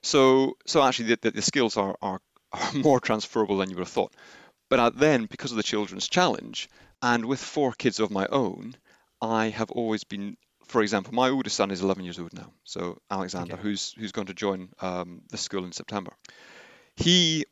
So 0.03 0.57
so 0.65 0.83
actually 0.83 1.15
the, 1.15 1.31
the 1.31 1.41
skills 1.41 1.77
are, 1.77 1.95
are 2.01 2.19
are 2.51 2.73
more 2.73 2.99
transferable 2.99 3.57
than 3.57 3.69
you 3.69 3.75
would 3.77 3.83
have 3.85 3.93
thought. 3.93 4.13
But 4.69 4.79
uh, 4.79 4.89
then 4.89 5.25
because 5.25 5.51
of 5.51 5.57
the 5.57 5.63
children's 5.63 6.07
challenge 6.07 6.69
and 7.01 7.25
with 7.25 7.39
four 7.39 7.73
kids 7.73 7.99
of 7.99 8.11
my 8.11 8.27
own, 8.27 8.75
I 9.21 9.49
have 9.49 9.71
always 9.71 10.03
been 10.03 10.37
for 10.67 10.81
example, 10.81 11.13
my 11.13 11.29
oldest 11.29 11.57
son 11.57 11.69
is 11.71 11.81
11 11.81 12.05
years 12.05 12.17
old 12.17 12.33
now, 12.33 12.53
so 12.63 13.01
Alexander, 13.09 13.53
Okay. 13.55 13.61
who's 13.61 13.93
who's 13.97 14.13
going 14.13 14.27
to 14.27 14.33
join 14.33 14.69
um, 14.79 15.21
the 15.29 15.37
school 15.37 15.65
in 15.65 15.73
September. 15.73 16.13
He, 16.95 17.45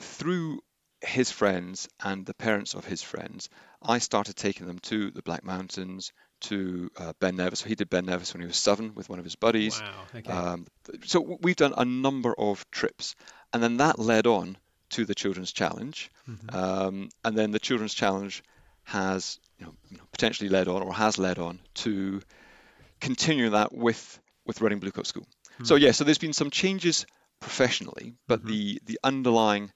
through 0.00 0.60
his 1.00 1.30
friends 1.30 1.88
and 2.02 2.24
the 2.24 2.34
parents 2.34 2.74
of 2.74 2.84
his 2.84 3.02
friends, 3.02 3.48
I 3.82 3.98
started 3.98 4.36
taking 4.36 4.66
them 4.66 4.78
to 4.80 5.10
the 5.10 5.22
Black 5.22 5.44
Mountains, 5.44 6.12
to 6.42 6.90
uh, 6.96 7.12
Ben 7.20 7.36
Nevis. 7.36 7.60
So 7.60 7.68
he 7.68 7.74
did 7.74 7.90
Ben 7.90 8.06
Nevis 8.06 8.32
when 8.34 8.40
he 8.42 8.46
was 8.46 8.56
seven 8.56 8.94
with 8.94 9.08
one 9.08 9.18
of 9.18 9.24
his 9.24 9.36
buddies. 9.36 9.80
Wow. 9.80 10.04
Okay. 10.14 10.32
Um, 10.32 10.66
so 11.04 11.38
we've 11.40 11.56
done 11.56 11.74
a 11.76 11.84
number 11.84 12.34
of 12.38 12.64
trips, 12.70 13.16
and 13.52 13.62
then 13.62 13.78
that 13.78 13.98
led 13.98 14.26
on 14.26 14.56
to 14.90 15.04
the 15.04 15.14
Children's 15.14 15.52
Challenge, 15.52 16.10
um, 16.50 17.08
and 17.24 17.36
then 17.36 17.50
the 17.50 17.58
Children's 17.58 17.94
Challenge 17.94 18.42
has 18.84 19.40
you 19.58 19.66
know, 19.66 19.74
you 19.90 19.96
know, 19.96 20.04
potentially 20.12 20.48
led 20.48 20.68
on 20.68 20.82
or 20.82 20.92
has 20.92 21.18
led 21.18 21.38
on 21.38 21.60
to 21.74 22.20
continue 23.00 23.50
that 23.50 23.72
with 23.72 24.20
with 24.46 24.60
Reading 24.60 24.80
Blue 24.80 24.90
Coat 24.90 25.06
School. 25.06 25.26
So 25.62 25.76
yeah, 25.76 25.92
so 25.92 26.04
there's 26.04 26.18
been 26.18 26.32
some 26.32 26.50
changes 26.50 27.06
professionally, 27.40 28.14
but 28.26 28.40
mm-hmm. 28.40 28.48
the 28.48 28.80
the 28.86 28.98
underlying 29.04 29.70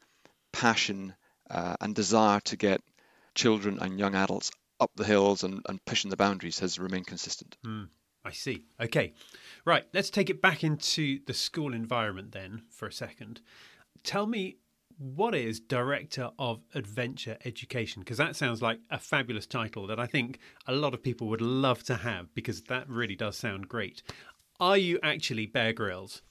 passion 0.53 1.15
uh, 1.51 1.77
and 1.81 1.95
desire 1.95 2.41
to 2.41 2.57
get 2.57 2.81
children 3.35 3.79
and 3.81 3.99
young 3.99 4.15
adults 4.15 4.51
up 4.81 4.91
the 4.97 5.05
hills 5.05 5.45
and, 5.45 5.63
and 5.69 5.85
pushing 5.85 6.11
the 6.11 6.17
boundaries 6.17 6.59
has 6.59 6.79
remained 6.79 7.07
consistent. 7.07 7.57
Mm, 7.65 7.89
I 8.25 8.33
see. 8.33 8.65
Okay. 8.81 9.13
Right. 9.65 9.85
Let's 9.93 10.11
take 10.11 10.31
it 10.31 10.43
back 10.43 10.65
into 10.65 11.21
the 11.27 11.35
school 11.35 11.73
environment 11.73 12.33
then 12.33 12.63
for 12.71 12.87
a 12.87 12.93
second. 12.93 13.41
Tell 14.03 14.27
me 14.27 14.57
what 14.99 15.35
is 15.35 15.61
Director 15.61 16.31
of 16.39 16.61
Adventure 16.75 17.39
Education? 17.45 18.03
Because 18.03 18.19
that 18.19 18.37
sounds 18.37 18.61
like 18.61 18.81
a 18.91 18.99
fabulous 18.99 19.47
title 19.47 19.87
that 19.87 20.01
I 20.01 20.07
think 20.07 20.39
a 20.67 20.73
lot 20.73 20.93
of 20.93 21.03
people 21.03 21.29
would 21.29 21.41
love 21.41 21.85
to 21.85 21.97
have 21.97 22.35
because 22.35 22.63
that 22.63 22.89
really 22.89 23.15
does 23.15 23.37
sound 23.37 23.69
great. 23.69 24.03
Are 24.59 24.77
you 24.77 24.99
actually 25.03 25.47
Bear 25.47 25.73
Grylls? 25.73 26.23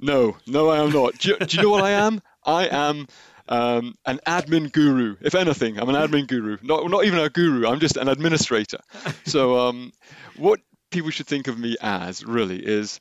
No, 0.00 0.36
no, 0.46 0.70
I 0.70 0.82
am 0.82 0.92
not. 0.92 1.18
Do 1.18 1.30
you, 1.30 1.38
do 1.38 1.56
you 1.56 1.62
know 1.62 1.70
what 1.70 1.84
I 1.84 1.90
am? 1.90 2.22
I 2.44 2.68
am 2.68 3.06
um, 3.48 3.94
an 4.06 4.20
admin 4.26 4.72
guru. 4.72 5.16
If 5.20 5.34
anything, 5.34 5.78
I'm 5.78 5.88
an 5.88 5.94
admin 5.94 6.26
guru. 6.26 6.58
Not 6.62 6.90
not 6.90 7.04
even 7.04 7.18
a 7.18 7.28
guru. 7.28 7.66
I'm 7.66 7.80
just 7.80 7.96
an 7.96 8.08
administrator. 8.08 8.78
So 9.24 9.58
um, 9.58 9.92
what 10.36 10.60
people 10.90 11.10
should 11.10 11.26
think 11.26 11.48
of 11.48 11.58
me 11.58 11.76
as 11.80 12.24
really 12.24 12.64
is 12.64 13.00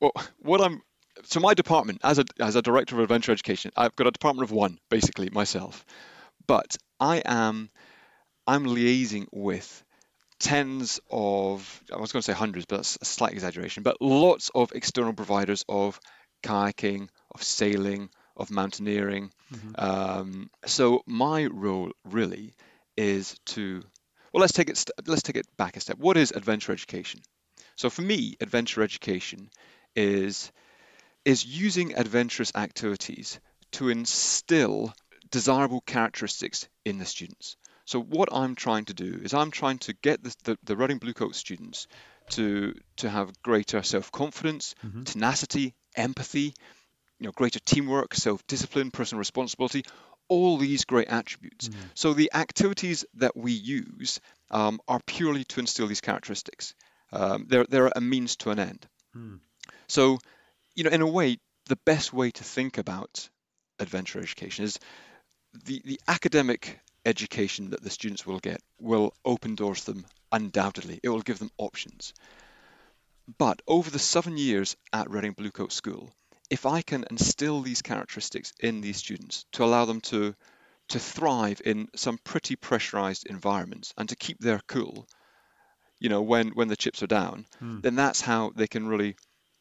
well, 0.00 0.12
what 0.38 0.60
I'm. 0.60 0.82
So 1.28 1.40
my 1.40 1.52
department, 1.52 2.00
as 2.02 2.18
a 2.18 2.24
as 2.40 2.56
a 2.56 2.62
director 2.62 2.96
of 2.96 3.02
adventure 3.02 3.32
education, 3.32 3.70
I've 3.76 3.94
got 3.94 4.06
a 4.06 4.10
department 4.10 4.48
of 4.48 4.50
one 4.50 4.78
basically 4.88 5.28
myself, 5.28 5.84
but 6.46 6.78
I 6.98 7.22
am 7.22 7.68
I'm 8.46 8.64
liaising 8.64 9.26
with 9.30 9.84
tens 10.40 11.00
of 11.10 11.82
I 11.92 11.98
was 11.98 12.12
going 12.12 12.22
to 12.22 12.24
say 12.24 12.32
hundreds, 12.32 12.64
but 12.64 12.76
that's 12.76 12.96
a 13.02 13.04
slight 13.04 13.34
exaggeration, 13.34 13.82
but 13.82 14.00
lots 14.00 14.50
of 14.54 14.72
external 14.72 15.12
providers 15.12 15.66
of 15.68 16.00
kayaking, 16.42 17.10
of 17.34 17.42
sailing, 17.42 18.08
of 18.34 18.50
mountaineering. 18.50 19.30
Mm-hmm. 19.52 19.72
Um, 19.76 20.50
so 20.64 21.02
my 21.04 21.44
role 21.44 21.92
really 22.06 22.54
is 22.96 23.36
to 23.46 23.82
well, 24.32 24.40
let's 24.40 24.54
take 24.54 24.70
it 24.70 24.78
st- 24.78 25.06
let's 25.06 25.22
take 25.22 25.36
it 25.36 25.46
back 25.58 25.76
a 25.76 25.80
step. 25.80 25.98
What 25.98 26.16
is 26.16 26.30
adventure 26.30 26.72
education? 26.72 27.20
So 27.76 27.90
for 27.90 28.00
me, 28.00 28.36
adventure 28.40 28.82
education 28.82 29.50
is 29.94 30.50
is 31.28 31.44
using 31.44 31.94
adventurous 31.94 32.52
activities 32.54 33.38
to 33.70 33.90
instill 33.90 34.94
desirable 35.30 35.82
characteristics 35.82 36.68
in 36.86 36.98
the 36.98 37.04
students. 37.04 37.56
So 37.84 38.00
what 38.00 38.30
I'm 38.32 38.54
trying 38.54 38.86
to 38.86 38.94
do 38.94 39.20
is 39.22 39.34
I'm 39.34 39.50
trying 39.50 39.78
to 39.80 39.92
get 39.92 40.22
the, 40.22 40.34
the, 40.44 40.58
the 40.64 40.76
Reading 40.76 40.98
Bluecoat 40.98 41.34
students 41.34 41.86
to 42.30 42.74
to 42.96 43.10
have 43.10 43.42
greater 43.42 43.82
self-confidence, 43.82 44.74
mm-hmm. 44.84 45.02
tenacity, 45.02 45.74
empathy, 45.96 46.54
you 47.18 47.26
know, 47.26 47.32
greater 47.32 47.60
teamwork, 47.60 48.14
self-discipline, 48.14 48.90
personal 48.90 49.18
responsibility, 49.18 49.84
all 50.28 50.56
these 50.56 50.86
great 50.86 51.08
attributes. 51.08 51.68
Mm-hmm. 51.68 51.88
So 51.94 52.14
the 52.14 52.30
activities 52.34 53.04
that 53.14 53.36
we 53.36 53.52
use 53.52 54.20
um, 54.50 54.80
are 54.88 55.00
purely 55.06 55.44
to 55.44 55.60
instill 55.60 55.88
these 55.88 56.00
characteristics. 56.00 56.74
Um, 57.12 57.46
they're, 57.48 57.66
they're 57.68 57.92
a 57.94 58.00
means 58.00 58.36
to 58.36 58.50
an 58.50 58.58
end. 58.58 58.86
Mm. 59.16 59.40
So, 59.88 60.18
you 60.78 60.84
know, 60.84 60.90
in 60.90 61.00
a 61.00 61.06
way, 61.06 61.38
the 61.66 61.78
best 61.84 62.12
way 62.12 62.30
to 62.30 62.44
think 62.44 62.78
about 62.78 63.28
adventure 63.80 64.20
education 64.20 64.64
is 64.64 64.78
the, 65.64 65.82
the 65.84 66.00
academic 66.06 66.78
education 67.04 67.70
that 67.70 67.82
the 67.82 67.90
students 67.90 68.24
will 68.24 68.38
get 68.38 68.60
will 68.80 69.12
open 69.24 69.56
doors 69.56 69.84
to 69.84 69.92
them 69.92 70.04
undoubtedly. 70.30 71.00
It 71.02 71.08
will 71.08 71.22
give 71.22 71.40
them 71.40 71.50
options. 71.58 72.14
But 73.38 73.60
over 73.66 73.90
the 73.90 73.98
seven 73.98 74.38
years 74.38 74.76
at 74.92 75.10
Reading 75.10 75.34
Bluecoat 75.34 75.72
School, 75.72 76.12
if 76.48 76.64
I 76.64 76.82
can 76.82 77.04
instill 77.10 77.60
these 77.60 77.82
characteristics 77.82 78.52
in 78.60 78.80
these 78.80 78.98
students 78.98 79.46
to 79.52 79.64
allow 79.64 79.84
them 79.84 80.00
to 80.02 80.36
to 80.90 80.98
thrive 81.00 81.60
in 81.64 81.88
some 81.96 82.18
pretty 82.22 82.54
pressurized 82.54 83.26
environments 83.26 83.92
and 83.98 84.08
to 84.10 84.16
keep 84.16 84.38
their 84.38 84.60
cool, 84.68 85.08
you 85.98 86.08
know, 86.08 86.22
when 86.22 86.50
when 86.50 86.68
the 86.68 86.76
chips 86.76 87.02
are 87.02 87.08
down, 87.08 87.46
mm. 87.60 87.82
then 87.82 87.96
that's 87.96 88.20
how 88.20 88.52
they 88.54 88.68
can 88.68 88.86
really 88.86 89.16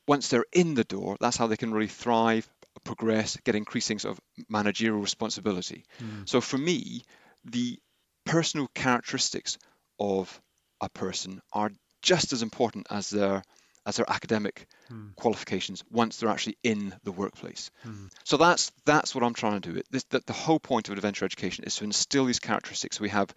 once 0.07 0.29
they're 0.29 0.45
in 0.53 0.73
the 0.73 0.83
door, 0.83 1.17
that's 1.19 1.37
how 1.37 1.47
they 1.47 1.57
can 1.57 1.73
really 1.73 1.87
thrive, 1.87 2.47
progress, 2.83 3.37
get 3.43 3.55
increasing 3.55 3.99
sort 3.99 4.17
of 4.17 4.45
managerial 4.49 5.01
responsibility. 5.01 5.85
Mm. 6.01 6.27
So 6.29 6.41
for 6.41 6.57
me, 6.57 7.03
the 7.45 7.79
personal 8.25 8.67
characteristics 8.73 9.57
of 9.99 10.41
a 10.81 10.89
person 10.89 11.41
are 11.51 11.71
just 12.01 12.33
as 12.33 12.41
important 12.41 12.87
as 12.89 13.09
their 13.09 13.43
as 13.85 13.95
their 13.95 14.09
academic 14.09 14.67
mm. 14.91 15.15
qualifications 15.15 15.81
once 15.89 16.17
they're 16.17 16.29
actually 16.29 16.57
in 16.61 16.93
the 17.03 17.11
workplace. 17.11 17.71
Mm. 17.85 18.09
So 18.25 18.35
that's 18.37 18.71
that's 18.85 19.15
what 19.15 19.23
I'm 19.23 19.33
trying 19.33 19.61
to 19.61 19.73
do. 19.73 19.81
This, 19.89 20.03
the, 20.09 20.21
the 20.25 20.33
whole 20.33 20.59
point 20.59 20.89
of 20.89 20.93
adventure 20.93 21.25
education 21.25 21.63
is 21.63 21.77
to 21.77 21.85
instill 21.85 22.25
these 22.25 22.39
characteristics. 22.39 22.99
We 22.99 23.09
have 23.09 23.33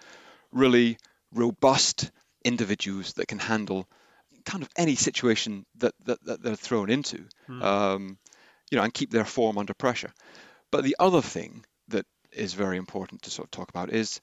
really 0.53 0.99
robust 1.33 2.11
individuals 2.45 3.13
that 3.15 3.29
can 3.29 3.39
handle 3.39 3.87
kind 4.45 4.63
of 4.63 4.69
any 4.77 4.95
situation 4.95 5.65
that, 5.79 5.95
that, 6.05 6.25
that 6.25 6.43
they're 6.43 6.57
thrown 6.57 6.91
into, 6.91 7.25
mm. 7.49 7.63
um, 7.63 8.19
you 8.71 8.77
know, 8.77 8.85
and 8.85 8.95
keep 8.95 9.11
their 9.11 9.25
form 9.25 9.59
under 9.59 9.75
pressure. 9.75 10.13
But 10.71 10.85
the 10.85 10.97
other 10.99 11.23
thing 11.23 11.65
that 11.89 12.07
is 12.33 12.55
very 12.55 12.77
important 12.77 13.23
to 13.23 13.31
sort 13.31 13.47
of 13.47 13.51
talk 13.51 13.71
about 13.71 13.93
is 13.93 14.21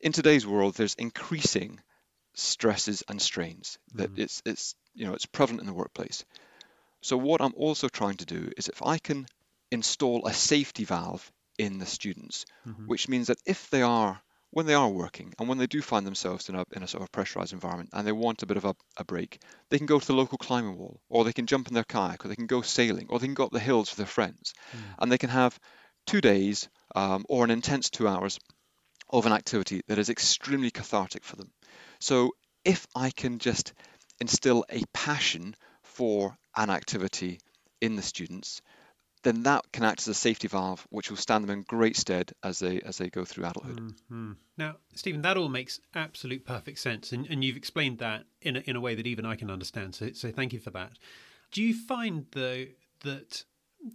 in 0.00 0.12
today's 0.12 0.46
world, 0.46 0.74
there's 0.74 0.94
increasing 0.94 1.80
stresses 2.34 3.02
and 3.08 3.20
strains 3.20 3.78
that 3.94 4.14
mm. 4.14 4.18
it's 4.20 4.42
it's 4.46 4.76
you 4.94 5.06
know 5.06 5.14
it's 5.14 5.26
prevalent 5.26 5.60
in 5.60 5.66
the 5.66 5.72
workplace. 5.72 6.24
So 7.00 7.16
what 7.16 7.40
I'm 7.40 7.54
also 7.56 7.88
trying 7.88 8.16
to 8.18 8.26
do 8.26 8.50
is 8.56 8.68
if 8.68 8.82
I 8.82 8.98
can 8.98 9.26
install 9.70 10.26
a 10.26 10.32
safety 10.32 10.84
valve 10.84 11.30
in 11.58 11.78
the 11.78 11.86
students, 11.86 12.44
mm-hmm. 12.66 12.86
which 12.86 13.08
means 13.08 13.26
that 13.28 13.38
if 13.46 13.70
they 13.70 13.82
are 13.82 14.20
when 14.50 14.66
they 14.66 14.74
are 14.74 14.88
working 14.88 15.34
and 15.38 15.48
when 15.48 15.58
they 15.58 15.66
do 15.66 15.82
find 15.82 16.06
themselves 16.06 16.48
in 16.48 16.54
a, 16.54 16.64
in 16.72 16.82
a 16.82 16.88
sort 16.88 17.02
of 17.02 17.12
pressurized 17.12 17.52
environment 17.52 17.90
and 17.92 18.06
they 18.06 18.12
want 18.12 18.42
a 18.42 18.46
bit 18.46 18.56
of 18.56 18.64
a, 18.64 18.74
a 18.96 19.04
break, 19.04 19.40
they 19.68 19.78
can 19.78 19.86
go 19.86 19.98
to 19.98 20.06
the 20.06 20.14
local 20.14 20.38
climbing 20.38 20.76
wall 20.76 21.00
or 21.08 21.24
they 21.24 21.32
can 21.32 21.46
jump 21.46 21.68
in 21.68 21.74
their 21.74 21.84
kayak 21.84 22.24
or 22.24 22.28
they 22.28 22.36
can 22.36 22.46
go 22.46 22.62
sailing 22.62 23.06
or 23.08 23.18
they 23.18 23.26
can 23.26 23.34
go 23.34 23.44
up 23.44 23.52
the 23.52 23.58
hills 23.58 23.90
with 23.90 23.98
their 23.98 24.06
friends 24.06 24.54
mm. 24.72 24.80
and 24.98 25.12
they 25.12 25.18
can 25.18 25.30
have 25.30 25.58
two 26.06 26.20
days 26.20 26.68
um, 26.94 27.24
or 27.28 27.44
an 27.44 27.50
intense 27.50 27.90
two 27.90 28.08
hours 28.08 28.38
of 29.10 29.26
an 29.26 29.32
activity 29.32 29.82
that 29.88 29.98
is 29.98 30.08
extremely 30.10 30.70
cathartic 30.70 31.24
for 31.24 31.36
them. 31.36 31.50
So 32.00 32.32
if 32.64 32.86
I 32.94 33.10
can 33.10 33.38
just 33.38 33.72
instill 34.20 34.64
a 34.70 34.82
passion 34.92 35.54
for 35.82 36.36
an 36.56 36.70
activity 36.70 37.40
in 37.80 37.96
the 37.96 38.02
students, 38.02 38.60
then 39.22 39.42
that 39.44 39.64
can 39.72 39.84
act 39.84 40.00
as 40.00 40.08
a 40.08 40.14
safety 40.14 40.48
valve, 40.48 40.86
which 40.90 41.10
will 41.10 41.16
stand 41.16 41.44
them 41.44 41.50
in 41.50 41.62
great 41.62 41.96
stead 41.96 42.32
as 42.42 42.58
they 42.58 42.80
as 42.80 42.98
they 42.98 43.08
go 43.08 43.24
through 43.24 43.44
adulthood. 43.46 43.80
Mm-hmm. 43.80 44.32
Now, 44.56 44.76
Stephen, 44.94 45.22
that 45.22 45.36
all 45.36 45.48
makes 45.48 45.80
absolute 45.94 46.44
perfect 46.44 46.78
sense, 46.78 47.12
and, 47.12 47.26
and 47.26 47.44
you've 47.44 47.56
explained 47.56 47.98
that 47.98 48.24
in 48.42 48.56
a, 48.56 48.60
in 48.60 48.76
a 48.76 48.80
way 48.80 48.94
that 48.94 49.06
even 49.06 49.24
I 49.24 49.36
can 49.36 49.50
understand. 49.50 49.94
So, 49.94 50.12
so 50.12 50.30
thank 50.30 50.52
you 50.52 50.58
for 50.58 50.70
that. 50.70 50.92
Do 51.50 51.62
you 51.62 51.74
find 51.74 52.26
though 52.32 52.66
that 53.04 53.44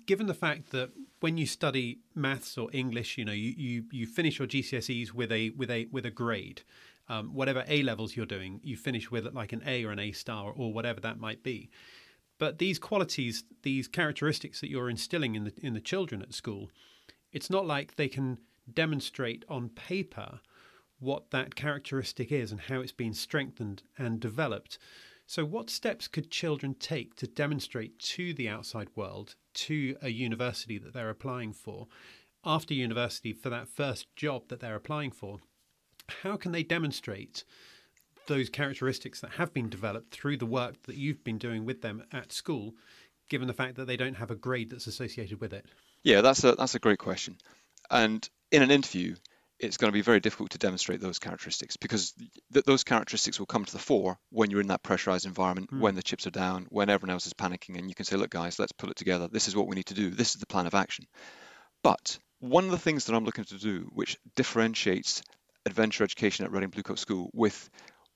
given 0.05 0.27
the 0.27 0.33
fact 0.33 0.71
that 0.71 0.91
when 1.19 1.37
you 1.37 1.45
study 1.45 1.99
maths 2.15 2.57
or 2.57 2.69
English, 2.73 3.17
you 3.17 3.25
know, 3.25 3.33
you, 3.33 3.53
you, 3.57 3.83
you 3.91 4.07
finish 4.07 4.39
your 4.39 4.47
GCSEs 4.47 5.13
with 5.13 5.31
a 5.31 5.51
with 5.51 5.69
a 5.69 5.87
with 5.91 6.05
a 6.05 6.11
grade, 6.11 6.61
um, 7.09 7.33
whatever 7.33 7.63
A 7.67 7.83
levels 7.83 8.15
you're 8.15 8.25
doing, 8.25 8.59
you 8.63 8.77
finish 8.77 9.11
with 9.11 9.33
like 9.33 9.53
an 9.53 9.63
A 9.65 9.83
or 9.85 9.91
an 9.91 9.99
A 9.99 10.11
star 10.11 10.47
or, 10.47 10.53
or 10.53 10.73
whatever 10.73 10.99
that 11.01 11.19
might 11.19 11.43
be. 11.43 11.69
But 12.39 12.57
these 12.57 12.79
qualities, 12.79 13.43
these 13.61 13.87
characteristics 13.87 14.59
that 14.61 14.69
you're 14.69 14.89
instilling 14.89 15.35
in 15.35 15.43
the 15.45 15.53
in 15.61 15.73
the 15.73 15.81
children 15.81 16.21
at 16.21 16.33
school, 16.33 16.71
it's 17.31 17.49
not 17.49 17.65
like 17.65 17.95
they 17.95 18.09
can 18.09 18.39
demonstrate 18.71 19.45
on 19.49 19.69
paper 19.69 20.39
what 20.99 21.31
that 21.31 21.55
characteristic 21.55 22.31
is 22.31 22.51
and 22.51 22.61
how 22.61 22.79
it's 22.79 22.93
been 22.93 23.13
strengthened 23.13 23.83
and 23.97 24.19
developed. 24.19 24.77
So, 25.25 25.45
what 25.45 25.69
steps 25.69 26.07
could 26.07 26.31
children 26.31 26.75
take 26.75 27.15
to 27.15 27.27
demonstrate 27.27 27.99
to 27.99 28.33
the 28.33 28.49
outside 28.49 28.89
world, 28.95 29.35
to 29.55 29.95
a 30.01 30.09
university 30.09 30.77
that 30.77 30.93
they're 30.93 31.09
applying 31.09 31.53
for, 31.53 31.87
after 32.45 32.73
university 32.73 33.33
for 33.33 33.49
that 33.49 33.69
first 33.69 34.13
job 34.15 34.49
that 34.49 34.59
they're 34.59 34.75
applying 34.75 35.11
for? 35.11 35.39
How 36.23 36.35
can 36.35 36.51
they 36.51 36.63
demonstrate 36.63 37.43
those 38.27 38.49
characteristics 38.49 39.21
that 39.21 39.31
have 39.31 39.53
been 39.53 39.69
developed 39.69 40.13
through 40.13 40.37
the 40.37 40.45
work 40.45 40.81
that 40.83 40.95
you've 40.95 41.23
been 41.23 41.37
doing 41.37 41.65
with 41.65 41.81
them 41.81 42.03
at 42.11 42.31
school, 42.31 42.73
given 43.29 43.47
the 43.47 43.53
fact 43.53 43.75
that 43.75 43.87
they 43.87 43.97
don't 43.97 44.15
have 44.15 44.31
a 44.31 44.35
grade 44.35 44.69
that's 44.69 44.87
associated 44.87 45.39
with 45.39 45.53
it? 45.53 45.65
Yeah, 46.03 46.21
that's 46.21 46.43
a 46.43 46.53
that's 46.55 46.75
a 46.75 46.79
great 46.79 46.99
question. 46.99 47.37
And 47.89 48.27
in 48.51 48.61
an 48.61 48.71
interview, 48.71 49.15
it's 49.59 49.77
going 49.77 49.89
to 49.89 49.93
be 49.93 50.01
very 50.01 50.19
difficult 50.19 50.51
to 50.51 50.57
demonstrate 50.57 50.99
those 50.99 51.19
characteristics 51.19 51.77
because 51.77 52.13
th- 52.51 52.65
those 52.65 52.83
characteristics 52.83 53.39
will 53.39 53.45
come 53.45 53.65
to 53.65 53.71
the 53.71 53.79
fore 53.79 54.17
when 54.29 54.51
you're 54.51 54.61
in 54.61 54.67
that 54.67 54.83
pressurized 54.83 55.25
environment, 55.25 55.71
mm. 55.71 55.79
when 55.79 55.95
the 55.95 56.03
chips 56.03 56.27
are 56.27 56.31
down, 56.31 56.65
when 56.69 56.89
everyone 56.89 57.13
else 57.13 57.27
is 57.27 57.33
panicking, 57.33 57.77
and 57.77 57.87
you 57.87 57.95
can 57.95 58.05
say, 58.05 58.17
look, 58.17 58.29
guys, 58.29 58.59
let's 58.59 58.71
pull 58.71 58.89
it 58.89 58.97
together. 58.97 59.27
This 59.27 59.47
is 59.47 59.55
what 59.55 59.67
we 59.67 59.75
need 59.75 59.85
to 59.85 59.93
do. 59.93 60.09
This 60.09 60.33
is 60.35 60.41
the 60.41 60.47
plan 60.47 60.67
of 60.67 60.75
action. 60.75 61.05
But 61.81 62.17
one 62.39 62.65
of 62.65 62.71
the 62.71 62.77
things 62.77 63.05
that 63.05 63.15
I'm 63.15 63.25
looking 63.25 63.45
to 63.45 63.57
do, 63.57 63.89
which 63.93 64.17
differentiates 64.35 65.21
adventure 65.65 66.03
education 66.03 66.45
at 66.45 66.51
Reading 66.51 66.71
Bluecoat 66.71 66.99
School 66.99 67.29
with 67.33 67.69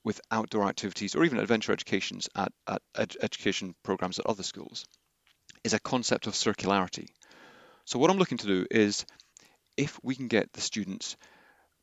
with 0.04 0.22
outdoor 0.32 0.68
activities 0.68 1.16
or 1.16 1.24
even 1.24 1.40
adventure 1.40 1.72
educations 1.72 2.30
at, 2.36 2.52
at 2.68 2.82
ed- 2.96 3.16
education 3.22 3.76
programs 3.84 4.20
at 4.20 4.26
other 4.26 4.44
schools, 4.44 4.86
is 5.64 5.74
a 5.74 5.80
concept 5.80 6.28
of 6.28 6.34
circularity. 6.34 7.08
So 7.86 8.00
what 8.00 8.10
I'm 8.10 8.18
looking 8.18 8.38
to 8.40 8.48
do 8.48 8.66
is 8.70 9.06
if 9.76 10.00
we 10.04 10.16
can 10.16 10.28
get 10.28 10.52
the 10.54 10.62
students 10.62 11.16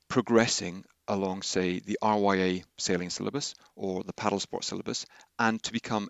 progressing 0.08 0.84
along, 1.08 1.42
say, 1.42 1.80
the 1.80 1.98
RYA 2.02 2.64
sailing 2.78 3.10
syllabus 3.10 3.54
or 3.76 4.02
the 4.04 4.12
paddle 4.12 4.40
sport 4.40 4.64
syllabus 4.64 5.06
and 5.38 5.62
to 5.62 5.72
become 5.72 6.08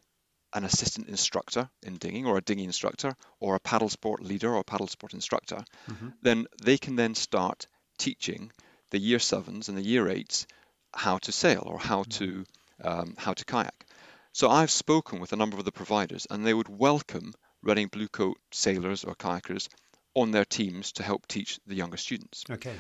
an 0.53 0.65
assistant 0.65 1.09
instructor 1.09 1.69
in 1.83 1.97
dinghy 1.97 2.25
or 2.25 2.39
a 2.39 2.41
dinghy 2.41 2.65
instructor 2.65 3.15
or 3.41 3.57
a 3.57 3.61
paddle 3.61 3.89
sport 3.89 4.23
leader 4.23 4.55
or 4.55 4.63
paddle 4.63 4.87
sport 4.87 5.13
instructor, 5.13 5.65
mm-hmm. 5.91 6.09
then 6.23 6.47
they 6.63 6.79
can 6.79 6.97
then 6.97 7.15
start 7.15 7.67
teaching 7.99 8.53
the 8.91 8.99
year 8.99 9.19
sevens 9.19 9.69
and 9.69 9.77
the 9.77 9.83
year 9.83 10.09
eights 10.09 10.47
how 10.95 11.19
to 11.19 11.33
sail 11.33 11.63
or 11.67 11.79
how 11.79 12.03
mm-hmm. 12.03 12.25
to 12.25 12.45
um, 12.83 13.15
how 13.17 13.33
to 13.33 13.45
kayak. 13.45 13.87
So 14.33 14.51
I've 14.51 14.71
spoken 14.71 15.21
with 15.21 15.33
a 15.33 15.37
number 15.37 15.59
of 15.59 15.65
the 15.65 15.73
providers 15.73 16.27
and 16.29 16.45
they 16.45 16.55
would 16.55 16.69
welcome 16.69 17.35
Reading 17.63 17.89
Bluecoat 17.89 18.35
sailors 18.51 19.05
or 19.05 19.15
kayakers 19.15 19.69
on 20.15 20.33
their 20.33 20.45
teams 20.45 20.93
to 20.93 21.03
help 21.03 21.27
teach 21.27 21.59
the 21.67 21.75
younger 21.75 21.97
students. 21.97 22.45
Okay. 22.51 22.75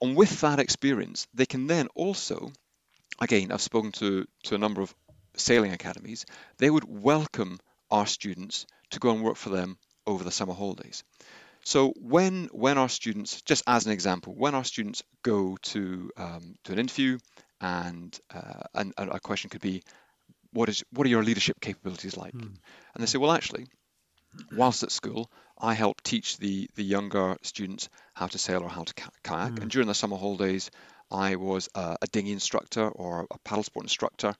And 0.00 0.16
with 0.16 0.40
that 0.40 0.58
experience, 0.58 1.26
they 1.32 1.46
can 1.46 1.66
then 1.66 1.88
also, 1.94 2.52
again, 3.20 3.52
I've 3.52 3.62
spoken 3.62 3.92
to, 3.92 4.26
to 4.44 4.54
a 4.54 4.58
number 4.58 4.82
of 4.82 4.94
sailing 5.36 5.72
academies, 5.72 6.26
they 6.58 6.70
would 6.70 6.84
welcome 6.84 7.58
our 7.90 8.06
students 8.06 8.66
to 8.90 9.00
go 9.00 9.10
and 9.10 9.22
work 9.22 9.36
for 9.36 9.50
them 9.50 9.78
over 10.06 10.24
the 10.24 10.30
summer 10.30 10.54
holidays. 10.54 11.04
So 11.64 11.92
when 11.96 12.48
when 12.52 12.78
our 12.78 12.88
students, 12.88 13.40
just 13.42 13.64
as 13.66 13.86
an 13.86 13.92
example, 13.92 14.34
when 14.36 14.54
our 14.54 14.64
students 14.64 15.02
go 15.22 15.56
to 15.62 16.10
um, 16.16 16.56
to 16.64 16.72
an 16.72 16.78
interview 16.78 17.18
and, 17.60 18.18
uh, 18.34 18.64
and, 18.74 18.92
and 18.98 19.10
a 19.10 19.20
question 19.20 19.48
could 19.50 19.62
be, 19.62 19.82
what 20.52 20.68
is 20.68 20.84
what 20.92 21.06
are 21.06 21.10
your 21.10 21.24
leadership 21.24 21.60
capabilities 21.60 22.16
like? 22.16 22.34
Mm. 22.34 22.56
And 22.94 22.98
they 22.98 23.06
say, 23.06 23.18
well, 23.18 23.32
actually, 23.32 23.66
whilst 24.52 24.82
at 24.82 24.92
school, 24.92 25.30
I 25.58 25.74
help 25.74 26.02
teach 26.02 26.36
the 26.36 26.68
the 26.74 26.84
younger 26.84 27.36
students 27.42 27.88
how 28.12 28.26
to 28.26 28.38
sail 28.38 28.62
or 28.62 28.68
how 28.68 28.84
to 28.84 28.94
kayak. 28.94 29.52
Mm. 29.54 29.62
And 29.62 29.70
during 29.70 29.88
the 29.88 29.94
summer 29.94 30.16
holidays, 30.16 30.70
I 31.10 31.36
was 31.36 31.68
a, 31.74 31.96
a 32.02 32.06
dinghy 32.08 32.32
instructor 32.32 32.88
or 32.88 33.26
a 33.30 33.38
paddle 33.44 33.64
sport 33.64 33.84
instructor 33.84 34.34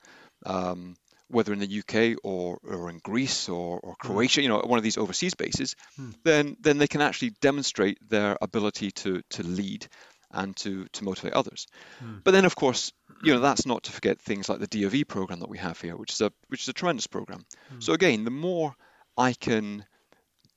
um, 0.46 0.96
whether 1.28 1.52
in 1.52 1.58
the 1.58 1.78
UK 1.80 2.18
or, 2.22 2.58
or 2.62 2.90
in 2.90 2.98
Greece 2.98 3.48
or, 3.48 3.80
or 3.80 3.94
hmm. 4.00 4.06
Croatia, 4.06 4.42
you 4.42 4.48
know, 4.48 4.60
one 4.60 4.78
of 4.78 4.82
these 4.82 4.98
overseas 4.98 5.34
bases, 5.34 5.74
hmm. 5.96 6.10
then 6.22 6.56
then 6.60 6.78
they 6.78 6.86
can 6.86 7.00
actually 7.00 7.30
demonstrate 7.40 7.98
their 8.08 8.36
ability 8.40 8.90
to 8.90 9.22
to 9.30 9.42
lead 9.42 9.86
and 10.30 10.56
to 10.56 10.86
to 10.92 11.04
motivate 11.04 11.32
others. 11.32 11.66
Hmm. 11.98 12.18
But 12.22 12.32
then, 12.32 12.44
of 12.44 12.56
course, 12.56 12.92
you 13.22 13.34
know, 13.34 13.40
that's 13.48 13.66
not 13.66 13.84
to 13.84 13.92
forget 13.92 14.20
things 14.20 14.48
like 14.48 14.60
the 14.60 14.68
DofE 14.68 15.08
program 15.08 15.40
that 15.40 15.48
we 15.48 15.58
have 15.58 15.80
here, 15.80 15.96
which 15.96 16.12
is 16.12 16.20
a 16.20 16.32
which 16.48 16.62
is 16.62 16.68
a 16.68 16.72
tremendous 16.72 17.06
program. 17.06 17.44
Hmm. 17.70 17.80
So 17.80 17.92
again, 17.92 18.24
the 18.24 18.30
more 18.30 18.74
I 19.16 19.32
can 19.32 19.84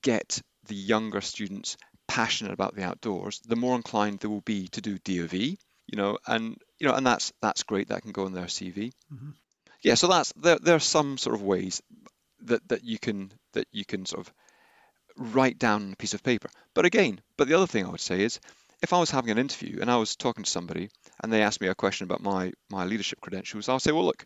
get 0.02 0.40
the 0.66 0.74
younger 0.74 1.20
students 1.20 1.76
passionate 2.06 2.52
about 2.52 2.74
the 2.74 2.84
outdoors, 2.84 3.40
the 3.40 3.56
more 3.56 3.76
inclined 3.76 4.20
they 4.20 4.28
will 4.28 4.40
be 4.42 4.68
to 4.68 4.80
do 4.80 4.98
DofE. 4.98 5.58
You 5.86 5.96
know, 5.96 6.18
and 6.26 6.58
you 6.78 6.86
know, 6.86 6.94
and 6.94 7.06
that's 7.06 7.32
that's 7.40 7.62
great. 7.62 7.88
That 7.88 8.02
can 8.02 8.12
go 8.12 8.26
in 8.26 8.34
their 8.34 8.44
CV. 8.44 8.92
Mm-hmm 9.12 9.30
yeah, 9.82 9.94
so 9.94 10.08
that's 10.08 10.32
there. 10.32 10.58
There 10.60 10.76
are 10.76 10.80
some 10.80 11.18
sort 11.18 11.36
of 11.36 11.42
ways 11.42 11.82
that 12.42 12.66
that 12.68 12.84
you 12.84 12.98
can 12.98 13.32
that 13.52 13.66
you 13.72 13.84
can 13.84 14.06
sort 14.06 14.26
of 14.26 14.32
write 15.16 15.58
down 15.58 15.92
a 15.92 15.96
piece 15.96 16.14
of 16.14 16.22
paper. 16.22 16.48
But 16.74 16.84
again, 16.84 17.20
but 17.36 17.48
the 17.48 17.54
other 17.54 17.66
thing 17.66 17.84
I 17.84 17.90
would 17.90 18.00
say 18.00 18.22
is, 18.22 18.40
if 18.82 18.92
I 18.92 18.98
was 18.98 19.10
having 19.10 19.30
an 19.30 19.38
interview 19.38 19.78
and 19.80 19.90
I 19.90 19.96
was 19.96 20.16
talking 20.16 20.44
to 20.44 20.50
somebody 20.50 20.90
and 21.22 21.32
they 21.32 21.42
asked 21.42 21.60
me 21.60 21.68
a 21.68 21.74
question 21.74 22.04
about 22.04 22.22
my 22.22 22.52
my 22.70 22.84
leadership 22.84 23.20
credentials, 23.20 23.68
I'll 23.68 23.80
say, 23.80 23.92
well, 23.92 24.04
look, 24.04 24.24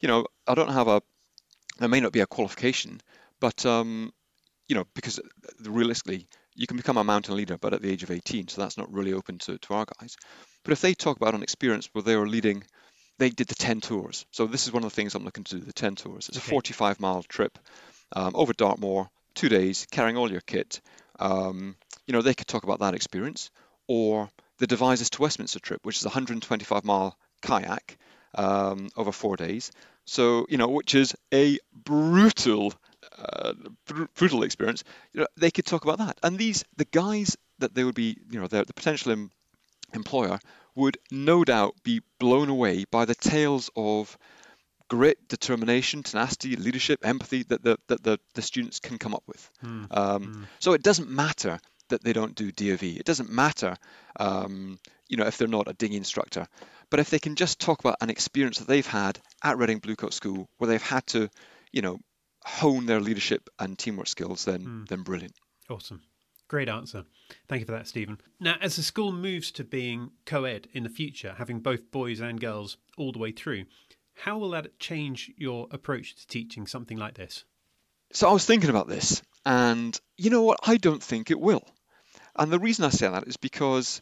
you 0.00 0.08
know, 0.08 0.26
I 0.46 0.54
don't 0.54 0.72
have 0.72 0.88
a, 0.88 1.02
there 1.78 1.88
may 1.88 2.00
not 2.00 2.12
be 2.12 2.20
a 2.20 2.26
qualification, 2.26 3.00
but 3.40 3.64
um, 3.66 4.12
you 4.68 4.74
know, 4.74 4.84
because 4.94 5.20
realistically, 5.62 6.26
you 6.54 6.66
can 6.66 6.76
become 6.76 6.96
a 6.96 7.04
mountain 7.04 7.36
leader, 7.36 7.58
but 7.58 7.74
at 7.74 7.82
the 7.82 7.90
age 7.90 8.02
of 8.02 8.10
18, 8.10 8.48
so 8.48 8.60
that's 8.60 8.78
not 8.78 8.92
really 8.92 9.12
open 9.12 9.38
to, 9.38 9.58
to 9.58 9.74
our 9.74 9.86
guys. 10.00 10.16
But 10.64 10.72
if 10.72 10.80
they 10.80 10.94
talk 10.94 11.16
about 11.16 11.34
an 11.34 11.42
experience 11.42 11.88
where 11.92 12.02
they 12.02 12.16
were 12.16 12.28
leading 12.28 12.64
they 13.18 13.30
did 13.30 13.48
the 13.48 13.54
10 13.54 13.80
Tors. 13.80 14.26
So 14.30 14.46
this 14.46 14.66
is 14.66 14.72
one 14.72 14.84
of 14.84 14.90
the 14.90 14.94
things 14.94 15.14
I'm 15.14 15.24
looking 15.24 15.44
to 15.44 15.56
do, 15.56 15.60
the 15.60 15.72
10 15.72 15.96
Tors. 15.96 16.28
It's 16.28 16.38
okay. 16.38 16.46
a 16.46 16.50
45 16.50 17.00
mile 17.00 17.22
trip 17.22 17.58
um, 18.14 18.32
over 18.34 18.52
Dartmoor, 18.52 19.08
two 19.34 19.48
days, 19.48 19.86
carrying 19.90 20.16
all 20.16 20.30
your 20.30 20.40
kit. 20.40 20.80
Um, 21.18 21.76
you 22.06 22.12
know, 22.12 22.22
they 22.22 22.34
could 22.34 22.46
talk 22.46 22.64
about 22.64 22.80
that 22.80 22.94
experience. 22.94 23.50
Or 23.88 24.30
the 24.58 24.66
Devizes 24.66 25.10
to 25.10 25.22
Westminster 25.22 25.60
trip, 25.60 25.84
which 25.84 25.98
is 25.98 26.04
a 26.04 26.08
125 26.08 26.84
mile 26.84 27.16
kayak 27.42 27.98
um, 28.34 28.88
over 28.96 29.12
four 29.12 29.36
days. 29.36 29.70
So, 30.04 30.46
you 30.48 30.58
know, 30.58 30.68
which 30.68 30.94
is 30.94 31.14
a 31.32 31.58
brutal, 31.72 32.72
uh, 33.18 33.52
br- 33.86 34.04
brutal 34.14 34.42
experience. 34.42 34.84
You 35.12 35.20
know, 35.20 35.26
they 35.36 35.50
could 35.50 35.66
talk 35.66 35.84
about 35.84 35.98
that. 35.98 36.18
And 36.22 36.38
these, 36.38 36.64
the 36.76 36.84
guys 36.84 37.36
that 37.58 37.74
they 37.74 37.84
would 37.84 37.94
be, 37.94 38.16
you 38.30 38.40
know, 38.40 38.46
the 38.46 38.64
potential 38.64 39.12
em- 39.12 39.30
employer 39.92 40.38
would 40.76 40.98
no 41.10 41.44
doubt 41.44 41.74
be 41.82 42.02
blown 42.20 42.48
away 42.48 42.84
by 42.90 43.04
the 43.04 43.14
tales 43.14 43.70
of 43.74 44.16
grit, 44.88 45.26
determination, 45.28 46.02
tenacity, 46.02 46.54
leadership, 46.54 47.00
empathy 47.04 47.42
that 47.44 47.62
the, 47.62 47.78
that 47.88 48.02
the, 48.04 48.18
the 48.34 48.42
students 48.42 48.78
can 48.78 48.98
come 48.98 49.14
up 49.14 49.24
with. 49.26 49.50
Mm. 49.64 49.96
Um, 49.96 50.22
mm. 50.22 50.44
So 50.60 50.74
it 50.74 50.82
doesn't 50.82 51.10
matter 51.10 51.58
that 51.88 52.04
they 52.04 52.12
don't 52.12 52.34
do 52.34 52.52
DofE. 52.52 52.98
It 52.98 53.04
doesn't 53.04 53.30
matter, 53.30 53.76
um, 54.20 54.78
you 55.08 55.16
know, 55.16 55.26
if 55.26 55.38
they're 55.38 55.48
not 55.48 55.68
a 55.68 55.72
dinghy 55.72 55.96
instructor. 55.96 56.46
But 56.90 57.00
if 57.00 57.10
they 57.10 57.18
can 57.18 57.34
just 57.34 57.58
talk 57.58 57.80
about 57.80 57.96
an 58.00 58.10
experience 58.10 58.58
that 58.58 58.68
they've 58.68 58.86
had 58.86 59.18
at 59.42 59.58
Reading 59.58 59.80
Bluecoat 59.80 60.12
School 60.12 60.48
where 60.58 60.68
they've 60.68 60.82
had 60.82 61.06
to, 61.08 61.28
you 61.72 61.82
know, 61.82 61.98
hone 62.44 62.86
their 62.86 63.00
leadership 63.00 63.48
and 63.58 63.76
teamwork 63.76 64.06
skills, 64.06 64.44
then 64.44 64.60
mm. 64.60 64.88
then 64.88 65.02
brilliant. 65.02 65.34
Awesome. 65.68 66.02
Great 66.48 66.68
answer. 66.68 67.04
Thank 67.48 67.60
you 67.60 67.66
for 67.66 67.72
that, 67.72 67.88
Stephen. 67.88 68.20
Now, 68.38 68.56
as 68.60 68.76
the 68.76 68.82
school 68.82 69.12
moves 69.12 69.50
to 69.52 69.64
being 69.64 70.10
co 70.24 70.44
ed 70.44 70.68
in 70.72 70.84
the 70.84 70.88
future, 70.88 71.34
having 71.36 71.60
both 71.60 71.90
boys 71.90 72.20
and 72.20 72.40
girls 72.40 72.76
all 72.96 73.12
the 73.12 73.18
way 73.18 73.32
through, 73.32 73.64
how 74.14 74.38
will 74.38 74.50
that 74.50 74.78
change 74.78 75.32
your 75.36 75.66
approach 75.70 76.14
to 76.16 76.26
teaching 76.26 76.66
something 76.66 76.96
like 76.96 77.14
this? 77.14 77.44
So, 78.12 78.28
I 78.28 78.32
was 78.32 78.44
thinking 78.44 78.70
about 78.70 78.88
this, 78.88 79.22
and 79.44 79.98
you 80.16 80.30
know 80.30 80.42
what? 80.42 80.60
I 80.64 80.76
don't 80.76 81.02
think 81.02 81.30
it 81.30 81.40
will. 81.40 81.64
And 82.36 82.52
the 82.52 82.60
reason 82.60 82.84
I 82.84 82.90
say 82.90 83.08
that 83.08 83.26
is 83.26 83.36
because 83.36 84.00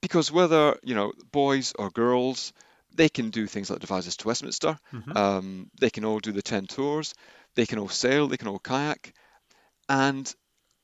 because 0.00 0.30
whether 0.30 0.76
you 0.82 0.94
know 0.94 1.12
boys 1.32 1.72
or 1.78 1.90
girls, 1.90 2.52
they 2.94 3.08
can 3.08 3.30
do 3.30 3.46
things 3.46 3.70
like 3.70 3.80
Devizes 3.80 4.16
to 4.18 4.26
Westminster. 4.26 4.78
Mm-hmm. 4.92 5.16
Um, 5.16 5.70
they 5.80 5.90
can 5.90 6.04
all 6.04 6.18
do 6.18 6.32
the 6.32 6.42
Ten 6.42 6.66
Tors. 6.66 7.14
They 7.54 7.66
can 7.66 7.78
all 7.78 7.88
sail. 7.88 8.28
They 8.28 8.36
can 8.36 8.48
all 8.48 8.58
kayak, 8.58 9.14
and 9.88 10.32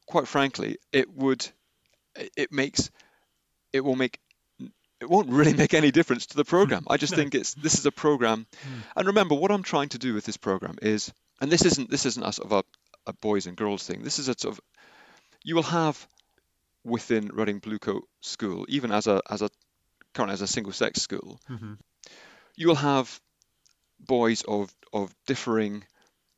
quite 0.06 0.28
frankly, 0.28 0.78
it 0.92 1.12
would, 1.12 1.46
it 2.36 2.52
makes, 2.52 2.90
it 3.72 3.80
will 3.80 3.96
make, 3.96 4.18
it 5.00 5.08
won't 5.08 5.28
really 5.28 5.54
make 5.54 5.74
any 5.74 5.90
difference 5.90 6.26
to 6.26 6.36
the 6.36 6.44
program. 6.44 6.84
I 6.88 6.96
just 6.96 7.12
no. 7.16 7.18
think 7.18 7.34
it's 7.34 7.54
this 7.54 7.74
is 7.74 7.86
a 7.86 7.92
program, 7.92 8.46
mm. 8.52 8.82
and 8.96 9.06
remember 9.08 9.34
what 9.34 9.50
I'm 9.50 9.62
trying 9.62 9.90
to 9.90 9.98
do 9.98 10.14
with 10.14 10.24
this 10.24 10.36
program 10.36 10.76
is, 10.82 11.12
and 11.40 11.50
this 11.50 11.64
isn't 11.64 11.90
this 11.90 12.06
isn't 12.06 12.24
a 12.24 12.32
sort 12.32 12.50
of 12.50 12.64
a, 13.06 13.10
a 13.10 13.12
boys 13.14 13.46
and 13.46 13.56
girls 13.56 13.86
thing. 13.86 14.02
This 14.02 14.18
is 14.18 14.28
a 14.28 14.34
sort 14.38 14.54
of, 14.54 14.60
you 15.42 15.54
will 15.54 15.62
have 15.64 16.06
within 16.84 17.28
Reading 17.28 17.60
Bluecoat 17.60 18.02
School, 18.20 18.66
even 18.68 18.92
as 18.92 19.06
a 19.06 19.20
as 19.28 19.42
a 19.42 19.50
current 20.14 20.32
as 20.32 20.42
a 20.42 20.46
single 20.46 20.72
sex 20.72 21.02
school, 21.02 21.40
mm-hmm. 21.50 21.74
you 22.56 22.68
will 22.68 22.76
have 22.76 23.20
boys 23.98 24.42
of 24.42 24.74
of 24.92 25.12
differing 25.26 25.84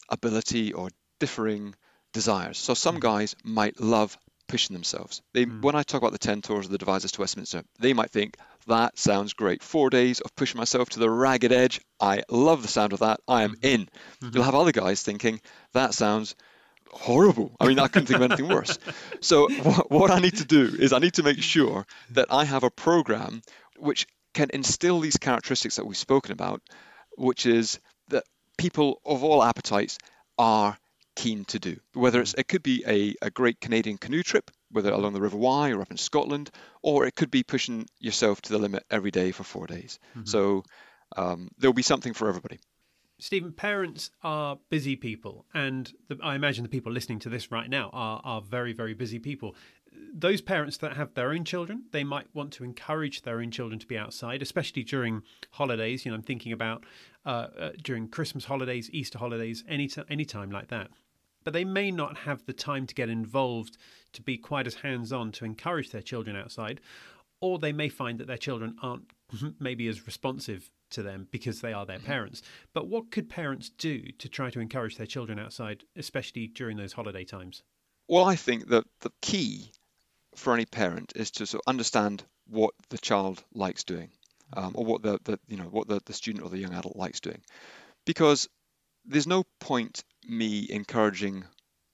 ability 0.08 0.72
or 0.72 0.88
differing 1.18 1.74
desires. 2.16 2.58
So 2.58 2.74
some 2.74 2.96
hmm. 2.96 3.00
guys 3.00 3.36
might 3.44 3.78
love 3.80 4.18
pushing 4.48 4.74
themselves. 4.74 5.22
They, 5.34 5.44
mm. 5.44 5.60
When 5.60 5.74
I 5.74 5.82
talk 5.82 6.00
about 6.00 6.12
the 6.12 6.18
10 6.18 6.40
Tors 6.40 6.66
of 6.66 6.72
the 6.72 6.78
Devizes 6.78 7.12
to 7.12 7.20
Westminster, 7.20 7.64
they 7.80 7.92
might 7.92 8.10
think, 8.10 8.36
that 8.68 8.98
sounds 8.98 9.32
great. 9.32 9.62
Four 9.62 9.90
days 9.90 10.20
of 10.20 10.34
pushing 10.36 10.58
myself 10.58 10.88
to 10.90 11.00
the 11.00 11.10
ragged 11.10 11.52
edge. 11.52 11.80
I 12.00 12.22
love 12.30 12.62
the 12.62 12.68
sound 12.68 12.92
of 12.92 13.00
that. 13.00 13.20
I 13.26 13.42
am 13.42 13.54
mm-hmm. 13.54 13.66
in. 13.66 13.80
Mm-hmm. 13.82 14.30
You'll 14.34 14.44
have 14.44 14.54
other 14.54 14.72
guys 14.72 15.02
thinking, 15.02 15.40
that 15.72 15.94
sounds 15.94 16.36
horrible. 16.92 17.56
I 17.58 17.66
mean, 17.66 17.78
I 17.78 17.88
couldn't 17.88 18.06
think 18.06 18.20
of 18.20 18.30
anything 18.30 18.48
worse. 18.48 18.78
So 19.20 19.48
what, 19.48 19.90
what 19.90 20.10
I 20.10 20.20
need 20.20 20.36
to 20.36 20.44
do 20.44 20.76
is 20.78 20.92
I 20.92 21.00
need 21.00 21.14
to 21.14 21.22
make 21.22 21.42
sure 21.42 21.84
that 22.10 22.28
I 22.30 22.44
have 22.44 22.62
a 22.62 22.70
program 22.70 23.42
which 23.78 24.06
can 24.34 24.50
instill 24.52 25.00
these 25.00 25.16
characteristics 25.16 25.76
that 25.76 25.86
we've 25.86 25.96
spoken 25.96 26.32
about, 26.32 26.62
which 27.16 27.46
is 27.46 27.80
that 28.08 28.22
people 28.56 29.00
of 29.04 29.24
all 29.24 29.42
appetites 29.42 29.98
are 30.38 30.78
keen 31.16 31.44
to 31.46 31.58
do. 31.58 31.76
Whether 31.94 32.20
it's 32.20 32.34
it 32.34 32.46
could 32.46 32.62
be 32.62 32.84
a, 32.86 33.14
a 33.26 33.30
great 33.30 33.60
Canadian 33.60 33.98
canoe 33.98 34.22
trip, 34.22 34.50
whether 34.70 34.92
along 34.92 35.14
the 35.14 35.20
River 35.20 35.36
Wye 35.36 35.70
or 35.70 35.80
up 35.80 35.90
in 35.90 35.96
Scotland, 35.96 36.50
or 36.82 37.06
it 37.06 37.16
could 37.16 37.30
be 37.30 37.42
pushing 37.42 37.86
yourself 37.98 38.40
to 38.42 38.52
the 38.52 38.58
limit 38.58 38.84
every 38.90 39.10
day 39.10 39.32
for 39.32 39.42
four 39.42 39.66
days. 39.66 39.98
Mm-hmm. 40.10 40.26
So 40.26 40.62
um, 41.16 41.48
there'll 41.58 41.74
be 41.74 41.82
something 41.82 42.12
for 42.12 42.28
everybody. 42.28 42.60
Stephen, 43.18 43.52
parents 43.52 44.10
are 44.22 44.58
busy 44.68 44.94
people, 44.94 45.46
and 45.54 45.90
the, 46.08 46.18
I 46.22 46.34
imagine 46.34 46.64
the 46.64 46.68
people 46.68 46.92
listening 46.92 47.18
to 47.20 47.30
this 47.30 47.50
right 47.50 47.68
now 47.68 47.88
are, 47.92 48.20
are 48.22 48.40
very, 48.42 48.74
very 48.74 48.92
busy 48.92 49.18
people. 49.18 49.56
Those 50.12 50.42
parents 50.42 50.76
that 50.78 50.96
have 50.98 51.14
their 51.14 51.30
own 51.30 51.46
children, 51.46 51.84
they 51.92 52.04
might 52.04 52.26
want 52.34 52.52
to 52.54 52.64
encourage 52.64 53.22
their 53.22 53.40
own 53.40 53.50
children 53.50 53.78
to 53.78 53.86
be 53.86 53.96
outside, 53.96 54.42
especially 54.42 54.84
during 54.84 55.22
holidays. 55.52 56.04
You 56.04 56.10
know, 56.10 56.16
I'm 56.16 56.22
thinking 56.22 56.52
about 56.52 56.84
uh, 57.24 57.48
uh, 57.58 57.70
during 57.82 58.08
Christmas 58.08 58.44
holidays, 58.44 58.90
Easter 58.92 59.18
holidays, 59.18 59.64
any 59.66 59.88
t- 59.88 60.02
any 60.10 60.26
time 60.26 60.50
like 60.50 60.68
that. 60.68 60.90
But 61.46 61.52
they 61.52 61.64
may 61.64 61.92
not 61.92 62.16
have 62.16 62.44
the 62.44 62.52
time 62.52 62.88
to 62.88 62.94
get 62.94 63.08
involved 63.08 63.78
to 64.12 64.20
be 64.20 64.36
quite 64.36 64.66
as 64.66 64.74
hands 64.74 65.12
on 65.12 65.30
to 65.30 65.44
encourage 65.44 65.90
their 65.92 66.02
children 66.02 66.34
outside, 66.34 66.80
or 67.40 67.56
they 67.60 67.72
may 67.72 67.88
find 67.88 68.18
that 68.18 68.26
their 68.26 68.36
children 68.36 68.74
aren't 68.82 69.12
maybe 69.60 69.86
as 69.86 70.06
responsive 70.06 70.68
to 70.90 71.04
them 71.04 71.28
because 71.30 71.60
they 71.60 71.72
are 71.72 71.86
their 71.86 71.98
Mm-hmm. 71.98 72.06
parents. 72.08 72.42
But 72.74 72.88
what 72.88 73.12
could 73.12 73.28
parents 73.28 73.70
do 73.70 74.02
to 74.18 74.28
try 74.28 74.50
to 74.50 74.58
encourage 74.58 74.96
their 74.96 75.06
children 75.06 75.38
outside, 75.38 75.84
especially 75.94 76.48
during 76.48 76.78
those 76.78 76.92
holiday 76.94 77.24
times? 77.24 77.62
Well, 78.08 78.24
I 78.24 78.34
think 78.34 78.66
that 78.70 78.84
the 79.02 79.12
key 79.22 79.70
for 80.34 80.52
any 80.52 80.66
parent 80.66 81.12
is 81.14 81.30
to 81.32 81.46
sort 81.46 81.62
of 81.64 81.70
understand 81.70 82.24
what 82.48 82.74
the 82.88 82.98
child 82.98 83.44
likes 83.54 83.84
doing, 83.84 84.10
um, 84.56 84.72
or 84.74 84.84
what 84.84 85.02
the, 85.02 85.20
the 85.22 85.38
you 85.46 85.58
know 85.58 85.64
what 85.70 85.86
the, 85.86 86.00
the 86.06 86.12
student 86.12 86.44
or 86.44 86.50
the 86.50 86.58
young 86.58 86.74
adult 86.74 86.96
likes 86.96 87.20
doing, 87.20 87.42
because 88.04 88.48
there's 89.06 89.26
no 89.26 89.44
point 89.60 90.04
me 90.28 90.66
encouraging 90.68 91.44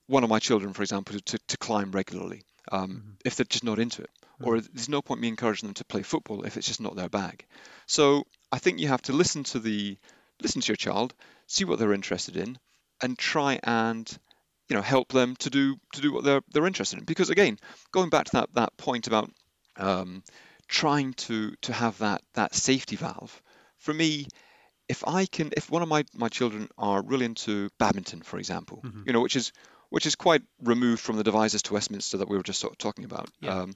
one 0.06 0.24
of 0.24 0.30
my 0.30 0.38
children, 0.38 0.72
for 0.72 0.82
example, 0.82 1.18
to, 1.18 1.38
to 1.48 1.56
climb 1.58 1.92
regularly 1.92 2.42
um, 2.70 3.16
if 3.24 3.36
they're 3.36 3.44
just 3.44 3.64
not 3.64 3.78
into 3.78 4.02
it, 4.02 4.10
or 4.42 4.60
there's 4.60 4.88
no 4.88 5.02
point 5.02 5.20
me 5.20 5.28
encouraging 5.28 5.68
them 5.68 5.74
to 5.74 5.84
play 5.84 6.02
football 6.02 6.44
if 6.44 6.56
it's 6.56 6.66
just 6.66 6.80
not 6.80 6.96
their 6.96 7.08
bag. 7.08 7.44
So 7.86 8.24
I 8.50 8.58
think 8.58 8.80
you 8.80 8.88
have 8.88 9.02
to 9.02 9.12
listen 9.12 9.44
to 9.44 9.58
the 9.58 9.96
listen 10.40 10.60
to 10.60 10.68
your 10.68 10.76
child, 10.76 11.14
see 11.46 11.64
what 11.64 11.78
they're 11.78 11.92
interested 11.92 12.36
in, 12.36 12.58
and 13.00 13.18
try 13.18 13.60
and 13.62 14.08
you 14.68 14.76
know 14.76 14.82
help 14.82 15.08
them 15.12 15.36
to 15.36 15.50
do 15.50 15.76
to 15.94 16.00
do 16.00 16.12
what 16.12 16.24
they're 16.24 16.42
they're 16.52 16.66
interested 16.66 16.98
in. 16.98 17.04
Because 17.04 17.30
again, 17.30 17.58
going 17.92 18.10
back 18.10 18.26
to 18.26 18.32
that 18.32 18.54
that 18.54 18.76
point 18.76 19.06
about 19.06 19.30
um, 19.76 20.22
trying 20.68 21.14
to 21.14 21.54
to 21.62 21.72
have 21.72 21.98
that 21.98 22.22
that 22.34 22.54
safety 22.54 22.96
valve, 22.96 23.42
for 23.78 23.92
me, 23.94 24.26
if 24.88 25.06
I 25.06 25.26
can, 25.26 25.50
if 25.56 25.70
one 25.70 25.82
of 25.82 25.88
my 25.88 26.04
my 26.14 26.28
children 26.28 26.68
are 26.76 27.02
really 27.02 27.24
into 27.24 27.70
badminton, 27.78 28.22
for 28.22 28.38
example, 28.38 28.82
mm-hmm. 28.84 29.02
you 29.06 29.12
know, 29.12 29.20
which 29.20 29.36
is 29.36 29.52
which 29.90 30.06
is 30.06 30.16
quite 30.16 30.42
removed 30.62 31.00
from 31.00 31.16
the 31.16 31.24
Devizes 31.24 31.62
to 31.62 31.74
Westminster 31.74 32.18
that 32.18 32.28
we 32.28 32.36
were 32.36 32.42
just 32.42 32.60
sort 32.60 32.72
of 32.72 32.78
talking 32.78 33.04
about. 33.04 33.28
Yeah. 33.40 33.60
Um, 33.60 33.74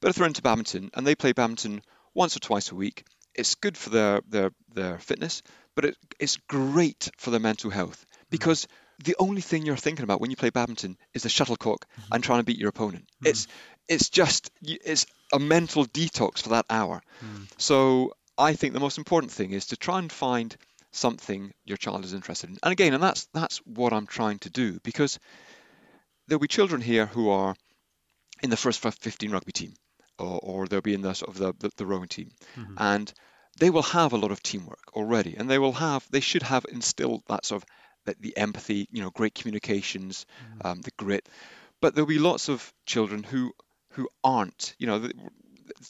but 0.00 0.08
if 0.08 0.16
they're 0.16 0.26
into 0.26 0.42
badminton 0.42 0.90
and 0.94 1.06
they 1.06 1.14
play 1.14 1.32
badminton 1.32 1.82
once 2.14 2.36
or 2.36 2.40
twice 2.40 2.70
a 2.70 2.74
week, 2.74 3.04
it's 3.34 3.54
good 3.54 3.76
for 3.76 3.90
their 3.90 4.20
their 4.28 4.50
their 4.74 4.98
fitness, 4.98 5.42
but 5.74 5.84
it, 5.84 5.96
it's 6.18 6.36
great 6.48 7.10
for 7.18 7.30
their 7.30 7.40
mental 7.40 7.70
health 7.70 8.06
mm-hmm. 8.10 8.24
because 8.30 8.66
the 9.04 9.14
only 9.18 9.40
thing 9.40 9.64
you're 9.64 9.76
thinking 9.76 10.02
about 10.02 10.20
when 10.20 10.30
you 10.30 10.36
play 10.36 10.50
badminton 10.50 10.96
is 11.14 11.22
the 11.22 11.28
shuttlecock 11.28 11.86
mm-hmm. 11.86 12.14
and 12.14 12.24
trying 12.24 12.40
to 12.40 12.44
beat 12.44 12.58
your 12.58 12.68
opponent. 12.68 13.08
It's 13.24 13.46
it's 13.88 14.10
just 14.10 14.50
it's 14.62 15.06
a 15.32 15.38
mental 15.38 15.84
detox 15.86 16.42
for 16.42 16.50
that 16.50 16.66
hour. 16.68 17.02
Mm. 17.24 17.46
So 17.56 18.12
I 18.38 18.54
think 18.54 18.72
the 18.72 18.80
most 18.80 18.98
important 18.98 19.32
thing 19.32 19.50
is 19.50 19.66
to 19.66 19.76
try 19.76 19.98
and 19.98 20.10
find 20.10 20.56
something 20.92 21.52
your 21.64 21.76
child 21.76 22.04
is 22.04 22.14
interested 22.14 22.50
in. 22.50 22.58
And 22.62 22.72
again, 22.72 22.94
and 22.94 23.02
that's 23.02 23.26
that's 23.34 23.58
what 23.66 23.92
I'm 23.92 24.06
trying 24.06 24.38
to 24.40 24.50
do 24.50 24.78
because 24.82 25.18
there'll 26.26 26.40
be 26.40 26.48
children 26.48 26.80
here 26.80 27.06
who 27.06 27.30
are 27.30 27.54
in 28.42 28.50
the 28.50 28.56
first 28.56 28.80
15 28.80 29.30
rugby 29.30 29.52
team, 29.52 29.74
or, 30.18 30.38
or 30.42 30.66
they'll 30.66 30.80
be 30.80 30.94
in 30.94 31.02
the 31.02 31.14
sort 31.14 31.30
of 31.30 31.38
the, 31.38 31.52
the, 31.58 31.70
the 31.76 31.86
rowing 31.86 32.08
team, 32.08 32.30
and 32.78 33.12
they 33.58 33.70
will 33.70 33.82
have 33.82 34.12
a 34.12 34.16
lot 34.16 34.30
of 34.30 34.42
teamwork 34.42 34.92
already, 34.94 35.36
and 35.36 35.50
they 35.50 35.58
will 35.58 35.72
have 35.72 36.06
they 36.10 36.20
should 36.20 36.44
have 36.44 36.64
instilled 36.70 37.22
that 37.28 37.44
sort 37.44 37.62
of 37.62 37.68
the, 38.04 38.16
the 38.20 38.36
empathy, 38.36 38.86
you 38.92 39.02
know, 39.02 39.10
great 39.10 39.34
communications, 39.34 40.26
um, 40.64 40.80
the 40.82 40.92
grit. 40.96 41.28
But 41.80 41.94
there'll 41.94 42.06
be 42.08 42.18
lots 42.18 42.48
of 42.48 42.72
children 42.86 43.22
who 43.24 43.52
who 43.92 44.08
aren't, 44.22 44.74
you 44.78 44.86
know, 44.86 45.08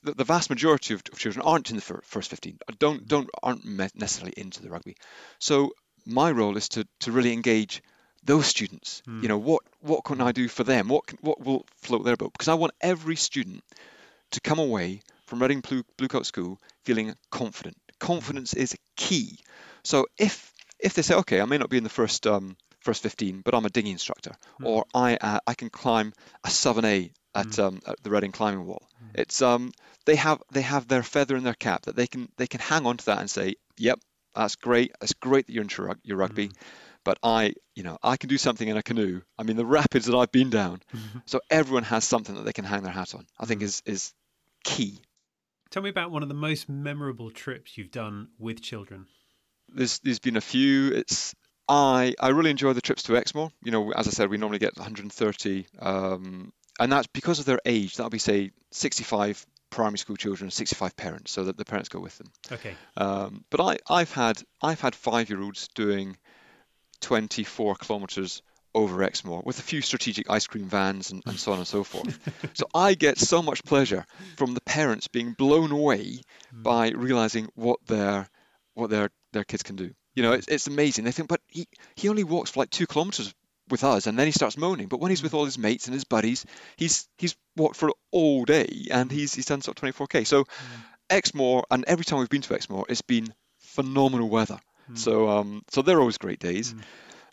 the, 0.03 0.13
the, 0.15 0.25
vast 0.25 0.51
majority 0.51 0.95
of, 0.95 1.03
of 1.13 1.19
children 1.19 1.45
aren't 1.45 1.71
in 1.71 1.77
the 1.77 1.83
fir- 1.83 2.01
first 2.05 2.31
15, 2.31 2.59
don't 2.79 3.07
don't 3.07 3.29
aren't 3.43 3.65
necessarily 3.65 4.35
into 4.37 4.63
the 4.63 4.71
rugby. 4.71 4.97
So 5.39 5.73
my 6.07 6.31
role 6.31 6.57
is 6.57 6.69
to 6.71 6.87
to 7.01 7.13
really 7.13 7.33
engage 7.33 7.83
those 8.25 8.47
students. 8.47 9.03
You 9.23 9.29
know, 9.29 9.39
what 9.39 9.63
what 9.81 10.05
can 10.05 10.21
I 10.21 10.33
do 10.33 10.49
for 10.49 10.65
them? 10.65 10.89
What 10.89 11.07
can, 11.07 11.19
what 11.21 11.41
will 11.45 11.67
float 11.77 12.05
their 12.05 12.17
boat? 12.17 12.33
Because 12.33 12.49
I 12.49 12.55
want 12.55 12.73
every 12.81 13.17
student 13.17 13.63
to 14.33 14.41
come 14.41 14.59
away 14.59 15.01
from 15.27 15.41
Reading 15.41 15.61
Blue, 15.61 15.85
Blue 15.97 16.09
Coat 16.09 16.27
School 16.27 16.59
feeling 16.85 17.15
confident. 17.31 17.77
Confidence 17.99 18.55
is 18.55 18.77
key. 18.97 19.39
So 19.83 20.07
if 20.19 20.53
if 20.79 20.95
they 20.95 21.03
say, 21.03 21.17
okay, 21.17 21.41
I 21.41 21.45
may 21.45 21.59
not 21.59 21.71
be 21.71 21.77
in 21.77 21.85
the 21.85 21.91
first 21.91 22.27
um, 22.27 22.57
first 22.81 23.03
15, 23.03 23.43
but 23.45 23.55
I'm 23.55 23.65
a 23.65 23.71
dinghy 23.71 23.91
instructor, 23.91 24.33
or 24.63 24.85
I 24.95 25.17
uh, 25.17 25.41
I 25.47 25.55
can 25.55 25.71
climb 25.71 26.13
a 26.45 26.49
7A 26.49 27.11
at, 27.35 27.59
um, 27.59 27.81
at 27.87 28.03
the 28.03 28.11
Reading 28.11 28.33
climbing 28.33 28.67
wall. 28.67 28.89
It's 29.15 29.43
um 29.43 29.73
they 30.05 30.17
have 30.17 30.43
they 30.53 30.63
have 30.63 30.89
their 30.89 31.03
feather 31.03 31.37
in 31.37 31.45
their 31.45 31.55
cap 31.55 31.83
that 31.83 31.97
they 31.97 32.07
can 32.07 32.29
they 32.37 32.47
can 32.47 32.61
hang 32.61 32.87
on 32.87 32.97
to 32.97 33.07
that 33.07 33.19
and 33.21 33.31
say, 33.31 33.57
yep, 33.77 34.01
that's 34.35 34.57
great. 34.57 34.93
It's 35.03 35.15
great 35.15 35.47
that 35.47 35.53
you're 35.53 35.63
into 35.63 35.95
your 36.03 36.19
rugby. 36.19 36.51
But 37.05 37.19
I, 37.23 37.55
you 37.75 37.85
know, 37.85 37.97
I 38.03 38.17
can 38.17 38.29
do 38.29 38.37
something 38.37 38.69
in 38.69 38.77
a 38.77 38.83
canoe. 38.83 39.23
I 39.39 39.43
mean, 39.43 39.57
the 39.57 39.65
rapids 39.65 40.07
that 40.07 40.17
I've 40.17 40.33
been 40.33 40.51
down. 40.51 40.83
So 41.27 41.41
everyone 41.49 41.85
has 41.85 42.05
something 42.05 42.35
that 42.35 42.45
they 42.45 42.53
can 42.53 42.65
hang 42.65 42.83
their 42.83 42.93
hat 42.93 43.15
on. 43.15 43.27
I 43.39 43.47
think 43.47 43.63
is 43.63 43.83
is 43.87 44.13
key. 44.65 45.01
Tell 45.71 45.83
me 45.83 45.91
about 45.91 46.11
one 46.11 46.23
of 46.23 46.29
the 46.29 46.35
most 46.35 46.69
memorable 46.69 47.31
trips 47.31 47.77
you've 47.77 47.91
done 47.91 48.29
with 48.39 48.63
children. 48.63 49.07
There's 49.69 49.99
there's 50.01 50.19
been 50.19 50.37
a 50.37 50.43
few. 50.43 50.93
It's 50.93 51.35
I 51.69 52.15
I 52.19 52.29
really 52.29 52.51
enjoy 52.51 52.73
the 52.73 52.81
trips 52.81 53.05
to 53.05 53.17
Exmoor. 53.17 53.51
You 53.63 53.73
know, 53.73 53.93
as 53.93 54.09
I 54.09 54.11
said, 54.11 54.31
we 54.31 54.39
normally 54.39 54.59
get 54.59 54.77
130, 54.77 55.67
um, 55.81 56.53
and 56.79 56.93
that's 56.93 57.07
because 57.09 57.39
of 57.39 57.45
their 57.45 57.61
age. 57.65 57.97
That'll 57.97 58.11
be 58.11 58.19
say 58.19 58.53
65 58.73 59.47
primary 59.71 59.99
school 59.99 60.17
children, 60.17 60.51
65 60.51 60.97
parents, 60.97 61.33
so 61.33 61.45
that 61.45 61.57
the 61.57 61.65
parents 61.65 61.89
go 61.89 62.01
with 62.01 62.17
them. 62.19 62.29
Okay. 62.53 62.75
Um, 62.97 63.45
but 63.51 63.61
I 63.61 63.79
I've 63.89 64.13
had 64.13 64.43
I've 64.63 64.81
had 64.81 64.95
five 64.95 65.31
year 65.31 65.43
olds 65.43 65.69
doing 65.75 66.17
24 67.01 67.77
kilometers 67.77 68.43
over 68.75 69.03
Exmoor 69.03 69.43
with 69.45 69.59
a 69.59 69.63
few 69.63 69.81
strategic 69.81 70.31
ice 70.31 70.47
cream 70.47 70.67
vans 70.67 71.11
and, 71.11 71.23
and 71.27 71.39
so 71.39 71.53
on 71.53 71.59
and 71.59 71.67
so 71.67 71.85
forth. 71.85 72.19
so 72.55 72.67
I 72.75 72.95
get 72.95 73.19
so 73.19 73.43
much 73.43 73.65
pleasure 73.65 74.05
from 74.37 74.55
the 74.55 74.61
parents 74.61 75.09
being 75.09 75.33
blown 75.33 75.73
away 75.73 76.21
by 76.53 76.91
realizing 76.91 77.49
what 77.55 77.79
their 77.87 78.29
what 78.75 78.91
their 78.91 79.11
their 79.33 79.45
kids 79.45 79.63
can 79.63 79.77
do. 79.77 79.93
You 80.15 80.23
know, 80.23 80.33
it's, 80.33 80.49
it's 80.49 80.67
amazing. 80.67 81.05
They 81.05 81.13
think, 81.13 81.29
but 81.29 81.41
he, 81.47 81.69
he 81.95 82.09
only 82.09 82.25
walks 82.25 82.51
for 82.51 82.61
like 82.61 82.71
two 82.71 82.87
kilometers 82.87 83.33
with 83.71 83.85
us, 83.85 84.07
and 84.07 84.19
then 84.19 84.27
he 84.27 84.33
starts 84.33 84.57
moaning. 84.57 84.89
But 84.89 85.01
when 85.01 85.11
he's 85.11 85.23
with 85.23 85.35
all 85.35 85.45
his 85.45 85.59
mates 85.59 85.87
and 85.87 85.95
his 85.95 86.05
buddies, 86.05 86.45
he's 86.77 87.09
he's 87.19 87.37
walked 87.57 87.77
for 87.77 87.93
all 88.11 88.45
day, 88.45 88.87
and 88.91 89.11
he's 89.11 89.35
he's 89.35 89.47
done 89.47 89.61
sort 89.63 89.83
of 89.83 89.95
24k. 89.95 90.27
So 90.27 90.45
Exmoor, 91.11 91.65
and 91.71 91.85
every 91.87 92.05
time 92.05 92.19
we've 92.21 92.29
been 92.29 92.43
to 92.43 92.55
Exmoor, 92.55 92.85
it's 92.89 93.03
been 93.03 93.33
phenomenal 93.61 94.29
weather. 94.29 94.59
So 94.95 95.29
um, 95.29 95.63
so 95.71 95.83
they're 95.83 96.01
always 96.01 96.19
great 96.19 96.39
days. 96.41 96.75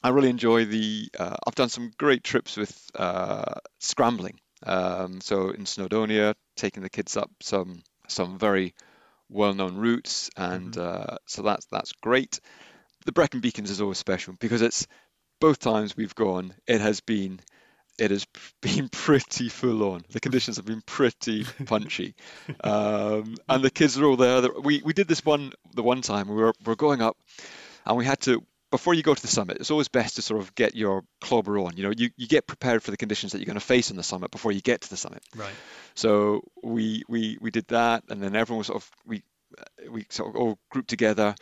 I 0.04 0.10
really 0.10 0.30
enjoy 0.30 0.66
the. 0.66 1.10
Uh, 1.18 1.36
I've 1.48 1.56
done 1.56 1.70
some 1.70 1.92
great 1.98 2.24
trips 2.24 2.58
with 2.58 2.90
uh, 2.96 3.56
scrambling. 3.80 4.40
Um, 4.64 5.22
so 5.22 5.50
in 5.50 5.66
Snowdonia, 5.66 6.36
taking 6.56 6.84
the 6.84 6.90
kids 6.90 7.18
up 7.18 7.32
some 7.42 7.82
some 8.08 8.38
very 8.38 8.74
well-known 9.30 9.76
routes, 9.78 10.30
and 10.38 10.78
uh, 10.78 11.18
so 11.28 11.42
that's 11.42 11.66
that's 11.72 11.92
great. 11.94 12.40
The 13.06 13.12
Brecon 13.12 13.40
Beacons 13.40 13.70
is 13.70 13.82
always 13.82 13.98
special 13.98 14.36
because 14.40 14.62
it's 14.62 14.88
both 15.40 15.60
times 15.60 15.96
we've 15.98 16.16
gone. 16.16 16.54
It 16.68 16.82
has 16.82 17.02
been 17.02 17.40
it 17.98 18.12
has 18.12 18.26
been 18.62 18.90
pretty 18.90 19.50
full 19.50 19.94
on. 19.94 20.04
The 20.10 20.20
conditions 20.20 20.58
have 20.58 20.66
been 20.66 20.82
pretty 20.82 21.46
punchy, 21.66 22.16
um, 22.64 23.36
and 23.48 23.64
the 23.64 23.72
kids 23.72 23.98
are 23.98 24.06
all 24.06 24.18
there. 24.18 24.50
We 24.62 24.82
we 24.84 24.94
did 24.94 25.08
this 25.08 25.24
one 25.26 25.54
the 25.74 25.84
one 25.84 26.02
time 26.02 26.28
we 26.28 26.36
were 26.36 26.54
we 26.66 26.72
were 26.72 26.76
going 26.76 27.02
up, 27.02 27.18
and 27.86 27.98
we 27.98 28.06
had 28.06 28.20
to 28.22 28.44
before 28.72 28.94
you 28.94 29.04
go 29.04 29.14
to 29.14 29.22
the 29.22 29.28
summit. 29.28 29.58
It's 29.60 29.72
always 29.72 29.88
best 29.88 30.16
to 30.16 30.22
sort 30.22 30.42
of 30.42 30.54
get 30.56 30.76
your 30.76 31.04
clobber 31.22 31.58
on. 31.60 31.78
You 31.78 31.84
know, 31.84 31.94
you, 31.96 32.10
you 32.18 32.28
get 32.28 32.46
prepared 32.46 32.84
for 32.84 32.92
the 32.92 32.98
conditions 32.98 33.32
that 33.32 33.38
you're 33.38 33.46
going 33.46 33.54
to 33.54 33.62
face 33.66 33.90
on 33.90 33.96
the 33.96 34.04
summit 34.04 34.32
before 34.32 34.52
you 34.52 34.60
get 34.60 34.82
to 34.82 34.90
the 34.90 34.98
summit. 34.98 35.24
Right. 35.36 35.54
So 35.94 36.42
we 36.62 37.04
we 37.08 37.38
we 37.40 37.52
did 37.52 37.68
that, 37.68 38.04
and 38.10 38.22
then 38.22 38.36
everyone 38.36 38.60
was 38.60 38.68
sort 38.68 38.82
of 38.82 38.92
we 39.06 39.24
we 39.90 40.06
sort 40.10 40.30
of 40.30 40.36
all 40.36 40.60
grouped 40.70 40.90
together. 40.90 41.36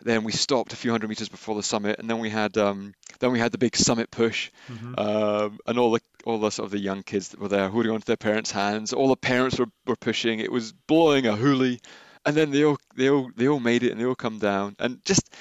Then 0.00 0.24
we 0.24 0.32
stopped 0.32 0.72
a 0.72 0.76
few 0.76 0.90
hundred 0.90 1.08
meters 1.08 1.28
before 1.28 1.54
the 1.54 1.62
summit, 1.62 1.98
and 1.98 2.08
then 2.08 2.18
we 2.18 2.30
had 2.30 2.56
um, 2.58 2.94
then 3.20 3.32
we 3.32 3.38
had 3.38 3.52
the 3.52 3.58
big 3.58 3.76
summit 3.76 4.10
push, 4.10 4.50
um, 4.98 5.58
and 5.66 5.78
all 5.78 5.92
the 5.92 6.00
all 6.24 6.38
the 6.38 6.50
sort 6.50 6.66
of 6.66 6.70
the 6.70 6.78
young 6.78 7.02
kids 7.02 7.28
that 7.28 7.40
were 7.40 7.48
there 7.48 7.68
holding 7.68 7.92
onto 7.92 8.04
their 8.04 8.16
parents' 8.16 8.50
hands. 8.50 8.92
All 8.92 9.08
the 9.08 9.16
parents 9.16 9.58
were, 9.58 9.68
were 9.86 9.96
pushing. 9.96 10.40
It 10.40 10.52
was 10.52 10.72
blowing 10.72 11.26
a 11.26 11.32
hoolie, 11.32 11.80
and 12.24 12.36
then 12.36 12.50
they 12.50 12.64
all 12.64 12.78
they 12.96 13.10
all 13.10 13.30
they 13.36 13.48
all 13.48 13.60
made 13.60 13.82
it, 13.82 13.92
and 13.92 14.00
they 14.00 14.04
all 14.04 14.14
come 14.14 14.38
down, 14.38 14.76
and 14.78 15.04
just 15.04 15.34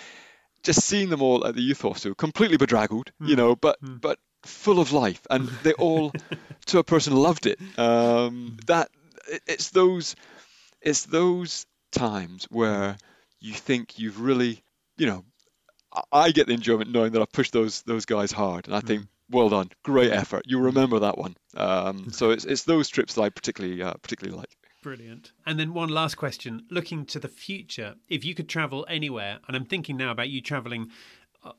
just 0.63 0.81
seeing 0.83 1.09
them 1.09 1.21
all 1.21 1.45
at 1.45 1.55
the 1.55 1.61
youth 1.61 1.81
hostel, 1.81 2.15
completely 2.15 2.57
bedraggled, 2.57 3.11
you 3.19 3.35
know, 3.35 3.55
but 3.55 3.77
but 3.81 4.17
full 4.45 4.79
of 4.79 4.91
life, 4.91 5.21
and 5.29 5.47
they 5.63 5.73
all, 5.73 6.11
to 6.67 6.79
a 6.79 6.83
person, 6.83 7.15
loved 7.15 7.45
it. 7.45 7.59
Um, 7.77 8.57
that 8.67 8.89
it, 9.29 9.41
it's 9.47 9.69
those 9.69 10.15
it's 10.81 11.05
those 11.05 11.65
times 11.91 12.47
where 12.49 12.97
you 13.43 13.53
think 13.53 13.99
you've 13.99 14.19
really, 14.19 14.63
you 14.97 15.05
know, 15.05 15.25
I- 15.93 16.03
I 16.23 16.31
get 16.31 16.47
the 16.47 16.53
enjoyment 16.53 16.91
knowing 16.91 17.11
that 17.11 17.21
I've 17.21 17.31
pushed 17.31 17.53
those 17.53 17.83
those 17.83 18.05
guys 18.05 18.31
hard, 18.31 18.65
and 18.67 18.75
I 18.75 18.79
think, 18.79 19.07
well 19.29 19.49
done, 19.49 19.69
great 19.83 20.11
effort. 20.11 20.43
You'll 20.47 20.61
remember 20.61 20.99
that 20.99 21.17
one. 21.17 21.35
Um, 21.55 22.11
so 22.11 22.31
it's 22.31 22.45
it's 22.45 22.63
those 22.63 22.89
trips 22.89 23.13
that 23.15 23.21
I 23.21 23.29
particularly 23.29 23.81
uh, 23.83 23.93
particularly 24.01 24.37
like. 24.37 24.57
Brilliant. 24.81 25.31
And 25.45 25.59
then 25.59 25.73
one 25.73 25.89
last 25.89 26.15
question. 26.15 26.65
Looking 26.69 27.05
to 27.07 27.19
the 27.19 27.29
future, 27.29 27.95
if 28.09 28.25
you 28.25 28.35
could 28.35 28.49
travel 28.49 28.85
anywhere, 28.89 29.39
and 29.47 29.55
I'm 29.55 29.65
thinking 29.65 29.95
now 29.97 30.11
about 30.11 30.29
you 30.29 30.41
traveling 30.41 30.89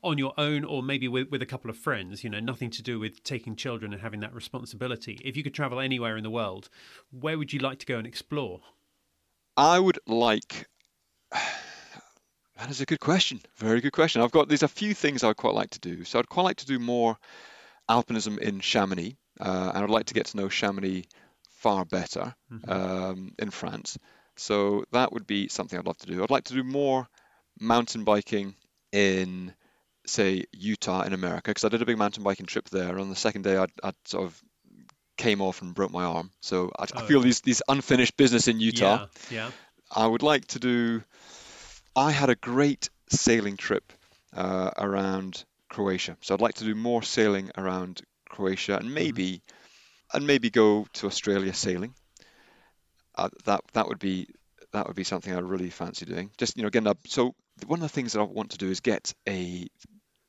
on 0.03 0.17
your 0.17 0.33
own 0.37 0.63
or 0.63 0.81
maybe 0.83 1.07
with, 1.07 1.29
with 1.29 1.41
a 1.43 1.45
couple 1.45 1.69
of 1.69 1.77
friends, 1.77 2.23
you 2.23 2.29
know, 2.29 2.39
nothing 2.39 2.71
to 2.71 2.81
do 2.81 2.99
with 2.99 3.23
taking 3.23 3.55
children 3.55 3.93
and 3.93 4.01
having 4.01 4.19
that 4.19 4.33
responsibility. 4.33 5.19
If 5.23 5.37
you 5.37 5.43
could 5.43 5.53
travel 5.53 5.79
anywhere 5.79 6.17
in 6.17 6.23
the 6.23 6.29
world, 6.31 6.69
where 7.11 7.37
would 7.37 7.53
you 7.53 7.59
like 7.59 7.77
to 7.79 7.85
go 7.85 7.97
and 7.99 8.07
explore? 8.07 8.61
I 9.57 9.79
would 9.79 9.99
like. 10.07 10.67
That 12.57 12.69
is 12.69 12.81
a 12.81 12.85
good 12.85 12.99
question. 12.99 13.41
Very 13.57 13.81
good 13.81 13.91
question. 13.91 14.21
I've 14.21 14.31
got 14.31 14.47
there's 14.47 14.63
a 14.63 14.67
few 14.67 14.93
things 14.93 15.23
I'd 15.23 15.35
quite 15.35 15.53
like 15.53 15.71
to 15.71 15.79
do. 15.79 16.03
So 16.05 16.19
I'd 16.19 16.29
quite 16.29 16.43
like 16.43 16.57
to 16.57 16.65
do 16.65 16.79
more 16.79 17.17
alpinism 17.89 18.37
in 18.39 18.59
Chamonix, 18.59 19.17
uh, 19.39 19.71
and 19.73 19.83
I'd 19.83 19.89
like 19.89 20.07
to 20.07 20.13
get 20.13 20.27
to 20.27 20.37
know 20.37 20.49
Chamonix 20.49 21.05
far 21.57 21.85
better 21.85 22.35
mm-hmm. 22.51 22.71
um, 22.71 23.33
in 23.39 23.49
France. 23.49 23.97
So 24.37 24.85
that 24.91 25.11
would 25.11 25.27
be 25.27 25.47
something 25.47 25.77
I'd 25.77 25.85
love 25.85 25.97
to 25.99 26.07
do. 26.07 26.23
I'd 26.23 26.29
like 26.31 26.45
to 26.45 26.53
do 26.53 26.63
more 26.63 27.07
mountain 27.59 28.03
biking 28.03 28.55
in 28.91 29.53
say 30.05 30.45
Utah 30.51 31.01
in 31.01 31.13
America 31.13 31.49
because 31.49 31.63
I 31.63 31.69
did 31.69 31.81
a 31.81 31.85
big 31.85 31.97
mountain 31.97 32.23
biking 32.23 32.45
trip 32.45 32.69
there. 32.69 32.99
On 32.99 33.09
the 33.09 33.15
second 33.15 33.43
day, 33.43 33.57
I 33.57 33.65
I 33.83 33.91
sort 34.05 34.25
of 34.25 34.41
came 35.17 35.41
off 35.41 35.61
and 35.61 35.73
broke 35.73 35.91
my 35.91 36.03
arm. 36.03 36.31
So 36.41 36.71
I, 36.77 36.83
oh, 36.83 36.99
I 36.99 37.05
feel 37.05 37.21
these 37.21 37.41
these 37.41 37.61
unfinished 37.67 38.17
business 38.17 38.47
in 38.47 38.59
Utah. 38.59 39.07
Yeah, 39.29 39.45
yeah. 39.45 39.51
I 39.91 40.05
would 40.07 40.23
like 40.23 40.47
to 40.47 40.59
do. 40.59 41.03
I 41.95 42.11
had 42.11 42.29
a 42.29 42.35
great 42.35 42.89
sailing 43.09 43.57
trip 43.57 43.93
uh, 44.33 44.71
around 44.77 45.45
Croatia, 45.69 46.17
so 46.21 46.33
I'd 46.33 46.41
like 46.41 46.55
to 46.55 46.65
do 46.65 46.75
more 46.75 47.01
sailing 47.01 47.51
around 47.57 48.01
Croatia 48.29 48.75
and 48.75 48.85
mm-hmm. 48.85 48.93
maybe 48.93 49.31
mm-hmm. 49.31 50.17
and 50.17 50.27
maybe 50.27 50.49
go 50.49 50.87
to 50.93 51.07
Australia 51.07 51.53
sailing. 51.53 51.93
Uh, 53.15 53.29
that 53.45 53.61
that 53.73 53.87
would 53.87 53.99
be 53.99 54.27
that 54.73 54.87
would 54.87 54.95
be 54.95 55.05
something 55.05 55.33
I 55.33 55.39
really 55.39 55.69
fancy 55.69 56.05
doing. 56.05 56.31
Just 56.37 56.57
you 56.57 56.63
know, 56.63 56.67
again, 56.67 56.87
so 57.07 57.33
one 57.65 57.79
of 57.79 57.83
the 57.83 57.89
things 57.89 58.13
that 58.13 58.19
I 58.19 58.23
want 58.23 58.51
to 58.51 58.57
do 58.57 58.69
is 58.69 58.81
get 58.81 59.13
a 59.27 59.67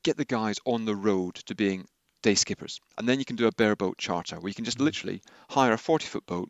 get 0.03 0.15
the 0.15 0.25
guys 0.25 0.57
on 0.65 0.85
the 0.85 0.95
road 0.95 1.35
to 1.47 1.55
being 1.55 1.85
day 2.23 2.35
skippers, 2.35 2.79
and 2.97 3.07
then 3.09 3.19
you 3.19 3.25
can 3.25 3.35
do 3.35 3.47
a 3.47 3.51
bareboat 3.51 3.97
charter 3.97 4.39
where 4.39 4.47
you 4.47 4.55
can 4.55 4.65
just 4.65 4.77
mm-hmm. 4.77 4.85
literally 4.85 5.21
hire 5.49 5.73
a 5.73 5.77
40 5.77 6.05
foot 6.05 6.25
boat, 6.25 6.49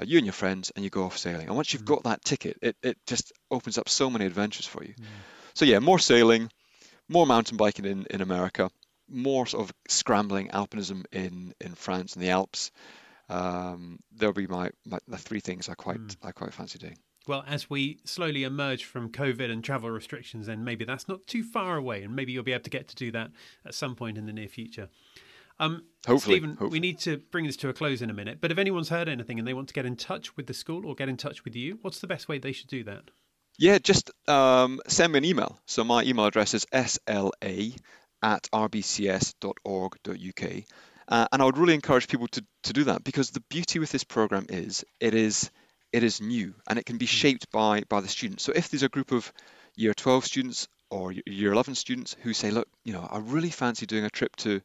uh, 0.00 0.04
you 0.04 0.18
and 0.18 0.26
your 0.26 0.32
friends, 0.32 0.72
and 0.74 0.84
you 0.84 0.90
go 0.90 1.04
off 1.04 1.18
sailing. 1.18 1.46
And 1.46 1.56
once 1.56 1.72
you've 1.72 1.82
mm-hmm. 1.82 1.94
got 1.94 2.04
that 2.04 2.24
ticket, 2.24 2.58
it, 2.62 2.76
it 2.82 2.98
just 3.06 3.32
opens 3.50 3.78
up 3.78 3.88
so 3.88 4.10
many 4.10 4.26
adventures 4.26 4.66
for 4.66 4.82
you. 4.82 4.94
Mm-hmm. 4.94 5.04
So 5.54 5.64
yeah, 5.64 5.78
more 5.78 5.98
sailing, 5.98 6.50
more 7.08 7.26
mountain 7.26 7.56
biking 7.56 7.84
in 7.84 8.06
in 8.10 8.20
America, 8.20 8.70
more 9.08 9.46
sort 9.46 9.64
of 9.64 9.74
scrambling 9.88 10.48
alpinism 10.48 11.04
in 11.12 11.54
in 11.60 11.74
France 11.74 12.14
and 12.14 12.22
the 12.22 12.30
Alps. 12.30 12.70
Um, 13.28 14.00
there'll 14.12 14.34
be 14.34 14.46
my, 14.46 14.70
my 14.84 14.98
the 15.08 15.16
three 15.16 15.40
things 15.40 15.68
I 15.68 15.74
quite 15.74 16.00
mm. 16.00 16.16
I 16.22 16.32
quite 16.32 16.52
fancy 16.52 16.78
doing. 16.78 16.98
Well, 17.26 17.42
as 17.46 17.70
we 17.70 18.00
slowly 18.04 18.44
emerge 18.44 18.84
from 18.84 19.10
COVID 19.10 19.50
and 19.50 19.64
travel 19.64 19.90
restrictions, 19.90 20.46
then 20.46 20.62
maybe 20.62 20.84
that's 20.84 21.08
not 21.08 21.26
too 21.26 21.42
far 21.42 21.76
away, 21.76 22.02
and 22.02 22.14
maybe 22.14 22.32
you'll 22.32 22.42
be 22.42 22.52
able 22.52 22.64
to 22.64 22.70
get 22.70 22.88
to 22.88 22.94
do 22.94 23.10
that 23.12 23.30
at 23.64 23.74
some 23.74 23.94
point 23.94 24.18
in 24.18 24.26
the 24.26 24.32
near 24.32 24.48
future. 24.48 24.90
Um, 25.58 25.84
hopefully, 26.06 26.36
Stephen, 26.36 26.50
hopefully. 26.50 26.70
we 26.70 26.80
need 26.80 26.98
to 27.00 27.18
bring 27.30 27.46
this 27.46 27.56
to 27.58 27.68
a 27.68 27.72
close 27.72 28.02
in 28.02 28.10
a 28.10 28.14
minute. 28.14 28.38
But 28.40 28.50
if 28.50 28.58
anyone's 28.58 28.88
heard 28.88 29.08
anything 29.08 29.38
and 29.38 29.46
they 29.46 29.54
want 29.54 29.68
to 29.68 29.74
get 29.74 29.86
in 29.86 29.96
touch 29.96 30.36
with 30.36 30.46
the 30.46 30.54
school 30.54 30.86
or 30.86 30.94
get 30.94 31.08
in 31.08 31.16
touch 31.16 31.44
with 31.44 31.54
you, 31.54 31.78
what's 31.82 32.00
the 32.00 32.06
best 32.06 32.28
way 32.28 32.38
they 32.38 32.52
should 32.52 32.68
do 32.68 32.84
that? 32.84 33.10
Yeah, 33.56 33.78
just 33.78 34.10
um, 34.28 34.80
send 34.88 35.12
me 35.12 35.18
an 35.18 35.24
email. 35.24 35.58
So 35.66 35.84
my 35.84 36.02
email 36.02 36.26
address 36.26 36.54
is 36.54 36.66
sla 36.72 37.76
at 38.22 38.48
rbcs.org.uk. 38.52 39.44
Uh, 41.06 41.26
and 41.30 41.42
I 41.42 41.44
would 41.44 41.58
really 41.58 41.74
encourage 41.74 42.08
people 42.08 42.26
to, 42.28 42.44
to 42.64 42.72
do 42.72 42.84
that 42.84 43.04
because 43.04 43.30
the 43.30 43.42
beauty 43.50 43.78
with 43.78 43.92
this 43.92 44.04
program 44.04 44.46
is 44.48 44.84
it 45.00 45.14
is 45.14 45.50
it 45.92 46.02
is 46.02 46.20
new 46.20 46.54
and 46.66 46.78
it 46.78 46.86
can 46.86 46.96
be 46.96 47.04
hmm. 47.04 47.10
shaped 47.10 47.50
by 47.52 47.82
by 47.88 48.00
the 48.00 48.08
students. 48.08 48.42
So 48.42 48.52
if 48.54 48.70
there's 48.70 48.82
a 48.82 48.88
group 48.88 49.12
of 49.12 49.30
year 49.76 49.94
12 49.94 50.24
students 50.24 50.68
or 50.90 51.12
year 51.26 51.52
11 51.52 51.74
students 51.74 52.16
who 52.22 52.32
say, 52.32 52.50
look, 52.50 52.68
you 52.84 52.92
know, 52.92 53.06
I 53.10 53.18
really 53.18 53.50
fancy 53.50 53.86
doing 53.86 54.04
a 54.04 54.10
trip 54.10 54.34
to 54.36 54.60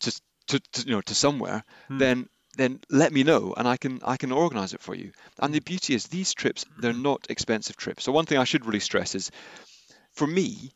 to, 0.00 0.20
to, 0.48 0.60
to 0.60 0.86
you 0.86 0.92
know 0.92 1.00
to 1.02 1.14
somewhere, 1.14 1.64
hmm. 1.88 1.98
then 1.98 2.28
then 2.56 2.80
let 2.88 3.12
me 3.12 3.22
know 3.22 3.54
and 3.56 3.68
I 3.68 3.76
can 3.76 4.00
I 4.04 4.16
can 4.16 4.32
organize 4.32 4.72
it 4.74 4.80
for 4.80 4.94
you. 4.94 5.12
And 5.38 5.52
the 5.52 5.60
beauty 5.60 5.94
is 5.94 6.06
these 6.06 6.34
trips 6.34 6.64
they're 6.78 6.92
hmm. 6.92 7.02
not 7.02 7.26
expensive 7.28 7.76
trips. 7.76 8.04
So 8.04 8.12
one 8.12 8.26
thing 8.26 8.38
I 8.38 8.44
should 8.44 8.66
really 8.66 8.80
stress 8.80 9.14
is 9.14 9.30
for 10.12 10.26
me 10.26 10.72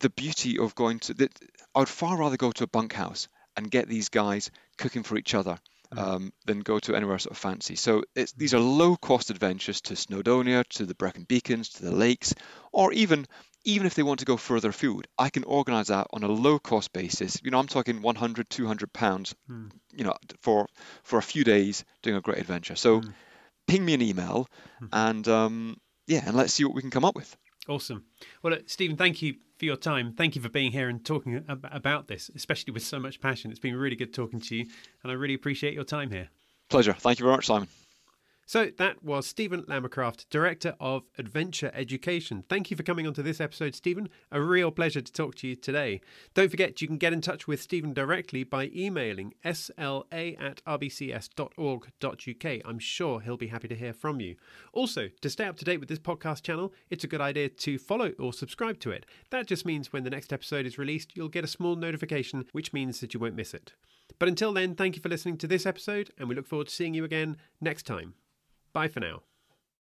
the 0.00 0.10
beauty 0.10 0.58
of 0.58 0.74
going 0.74 1.00
to 1.00 1.14
that 1.14 1.38
I 1.74 1.80
would 1.80 1.88
far 1.88 2.16
rather 2.16 2.36
go 2.36 2.52
to 2.52 2.64
a 2.64 2.68
bunkhouse 2.68 3.28
and 3.56 3.70
get 3.70 3.88
these 3.88 4.08
guys 4.08 4.50
cooking 4.76 5.02
for 5.02 5.16
each 5.16 5.34
other 5.34 5.58
Mm. 5.94 5.98
um, 5.98 6.32
than 6.44 6.60
go 6.60 6.78
to 6.78 6.94
anywhere 6.94 7.18
sort 7.18 7.30
of 7.30 7.38
fancy. 7.38 7.74
So 7.74 8.04
these 8.36 8.52
are 8.52 8.60
low 8.60 8.96
cost 8.96 9.30
adventures 9.30 9.80
to 9.82 9.94
Snowdonia, 9.94 10.68
to 10.70 10.84
the 10.84 10.94
Brecon 10.94 11.24
Beacons, 11.24 11.70
to 11.70 11.82
the 11.82 11.94
lakes, 11.94 12.34
or 12.72 12.92
even 12.92 13.26
even 13.64 13.86
if 13.86 13.94
they 13.94 14.02
want 14.02 14.20
to 14.20 14.26
go 14.26 14.36
further 14.36 14.70
afield, 14.70 15.06
I 15.18 15.30
can 15.30 15.44
organise 15.44 15.88
that 15.88 16.06
on 16.12 16.22
a 16.22 16.28
low 16.28 16.58
cost 16.58 16.92
basis. 16.92 17.40
You 17.42 17.50
know, 17.50 17.58
I'm 17.58 17.66
talking 17.66 18.02
100, 18.02 18.48
200 18.48 18.92
pounds, 18.92 19.34
mm. 19.50 19.70
you 19.92 20.04
know, 20.04 20.14
for 20.40 20.66
for 21.02 21.18
a 21.18 21.22
few 21.22 21.44
days 21.44 21.84
doing 22.02 22.16
a 22.16 22.20
great 22.20 22.38
adventure. 22.38 22.76
So 22.76 23.00
mm. 23.00 23.12
ping 23.66 23.84
me 23.84 23.94
an 23.94 24.02
email, 24.02 24.48
mm. 24.82 24.88
and 24.92 25.26
um, 25.28 25.76
yeah, 26.06 26.22
and 26.26 26.36
let's 26.36 26.54
see 26.54 26.64
what 26.64 26.74
we 26.74 26.80
can 26.80 26.90
come 26.90 27.04
up 27.04 27.16
with. 27.16 27.36
Awesome. 27.68 28.04
Well, 28.42 28.56
Stephen, 28.66 28.96
thank 28.96 29.20
you 29.20 29.34
for 29.58 29.66
your 29.66 29.76
time. 29.76 30.14
Thank 30.14 30.36
you 30.36 30.40
for 30.40 30.48
being 30.48 30.72
here 30.72 30.88
and 30.88 31.04
talking 31.04 31.44
about 31.48 32.06
this, 32.06 32.30
especially 32.34 32.72
with 32.72 32.82
so 32.82 32.98
much 32.98 33.20
passion. 33.20 33.50
It's 33.50 33.60
been 33.60 33.76
really 33.76 33.96
good 33.96 34.14
talking 34.14 34.40
to 34.40 34.56
you, 34.56 34.66
and 35.02 35.12
I 35.12 35.14
really 35.14 35.34
appreciate 35.34 35.74
your 35.74 35.84
time 35.84 36.10
here. 36.10 36.30
Pleasure. 36.70 36.94
Thank 36.94 37.18
you 37.18 37.24
very 37.24 37.36
much, 37.36 37.46
Simon. 37.46 37.68
So 38.48 38.70
that 38.78 39.04
was 39.04 39.26
Stephen 39.26 39.64
Lamacraft, 39.64 40.24
Director 40.30 40.74
of 40.80 41.02
Adventure 41.18 41.70
Education. 41.74 42.44
Thank 42.48 42.70
you 42.70 42.78
for 42.78 42.82
coming 42.82 43.06
on 43.06 43.12
to 43.12 43.22
this 43.22 43.42
episode, 43.42 43.74
Stephen. 43.74 44.08
A 44.32 44.40
real 44.40 44.70
pleasure 44.70 45.02
to 45.02 45.12
talk 45.12 45.34
to 45.34 45.48
you 45.48 45.54
today. 45.54 46.00
Don't 46.32 46.50
forget, 46.50 46.80
you 46.80 46.88
can 46.88 46.96
get 46.96 47.12
in 47.12 47.20
touch 47.20 47.46
with 47.46 47.60
Stephen 47.60 47.92
directly 47.92 48.44
by 48.44 48.70
emailing 48.74 49.34
sla 49.44 50.42
at 50.42 50.64
rbcs.org.uk. 50.64 52.62
I'm 52.64 52.78
sure 52.78 53.20
he'll 53.20 53.36
be 53.36 53.48
happy 53.48 53.68
to 53.68 53.74
hear 53.74 53.92
from 53.92 54.18
you. 54.18 54.36
Also, 54.72 55.10
to 55.20 55.28
stay 55.28 55.44
up 55.44 55.58
to 55.58 55.66
date 55.66 55.80
with 55.80 55.90
this 55.90 55.98
podcast 55.98 56.40
channel, 56.42 56.72
it's 56.88 57.04
a 57.04 57.08
good 57.08 57.20
idea 57.20 57.50
to 57.50 57.76
follow 57.76 58.12
or 58.18 58.32
subscribe 58.32 58.80
to 58.80 58.90
it. 58.90 59.04
That 59.28 59.46
just 59.46 59.66
means 59.66 59.92
when 59.92 60.04
the 60.04 60.10
next 60.10 60.32
episode 60.32 60.64
is 60.64 60.78
released, 60.78 61.14
you'll 61.14 61.28
get 61.28 61.44
a 61.44 61.48
small 61.48 61.76
notification, 61.76 62.46
which 62.52 62.72
means 62.72 63.00
that 63.00 63.12
you 63.12 63.20
won't 63.20 63.36
miss 63.36 63.52
it. 63.52 63.74
But 64.18 64.30
until 64.30 64.54
then, 64.54 64.74
thank 64.74 64.96
you 64.96 65.02
for 65.02 65.10
listening 65.10 65.36
to 65.36 65.46
this 65.46 65.66
episode, 65.66 66.12
and 66.16 66.30
we 66.30 66.34
look 66.34 66.46
forward 66.46 66.68
to 66.68 66.74
seeing 66.74 66.94
you 66.94 67.04
again 67.04 67.36
next 67.60 67.82
time. 67.82 68.14
Bye 68.72 68.88
for 68.88 69.00
now. 69.00 69.27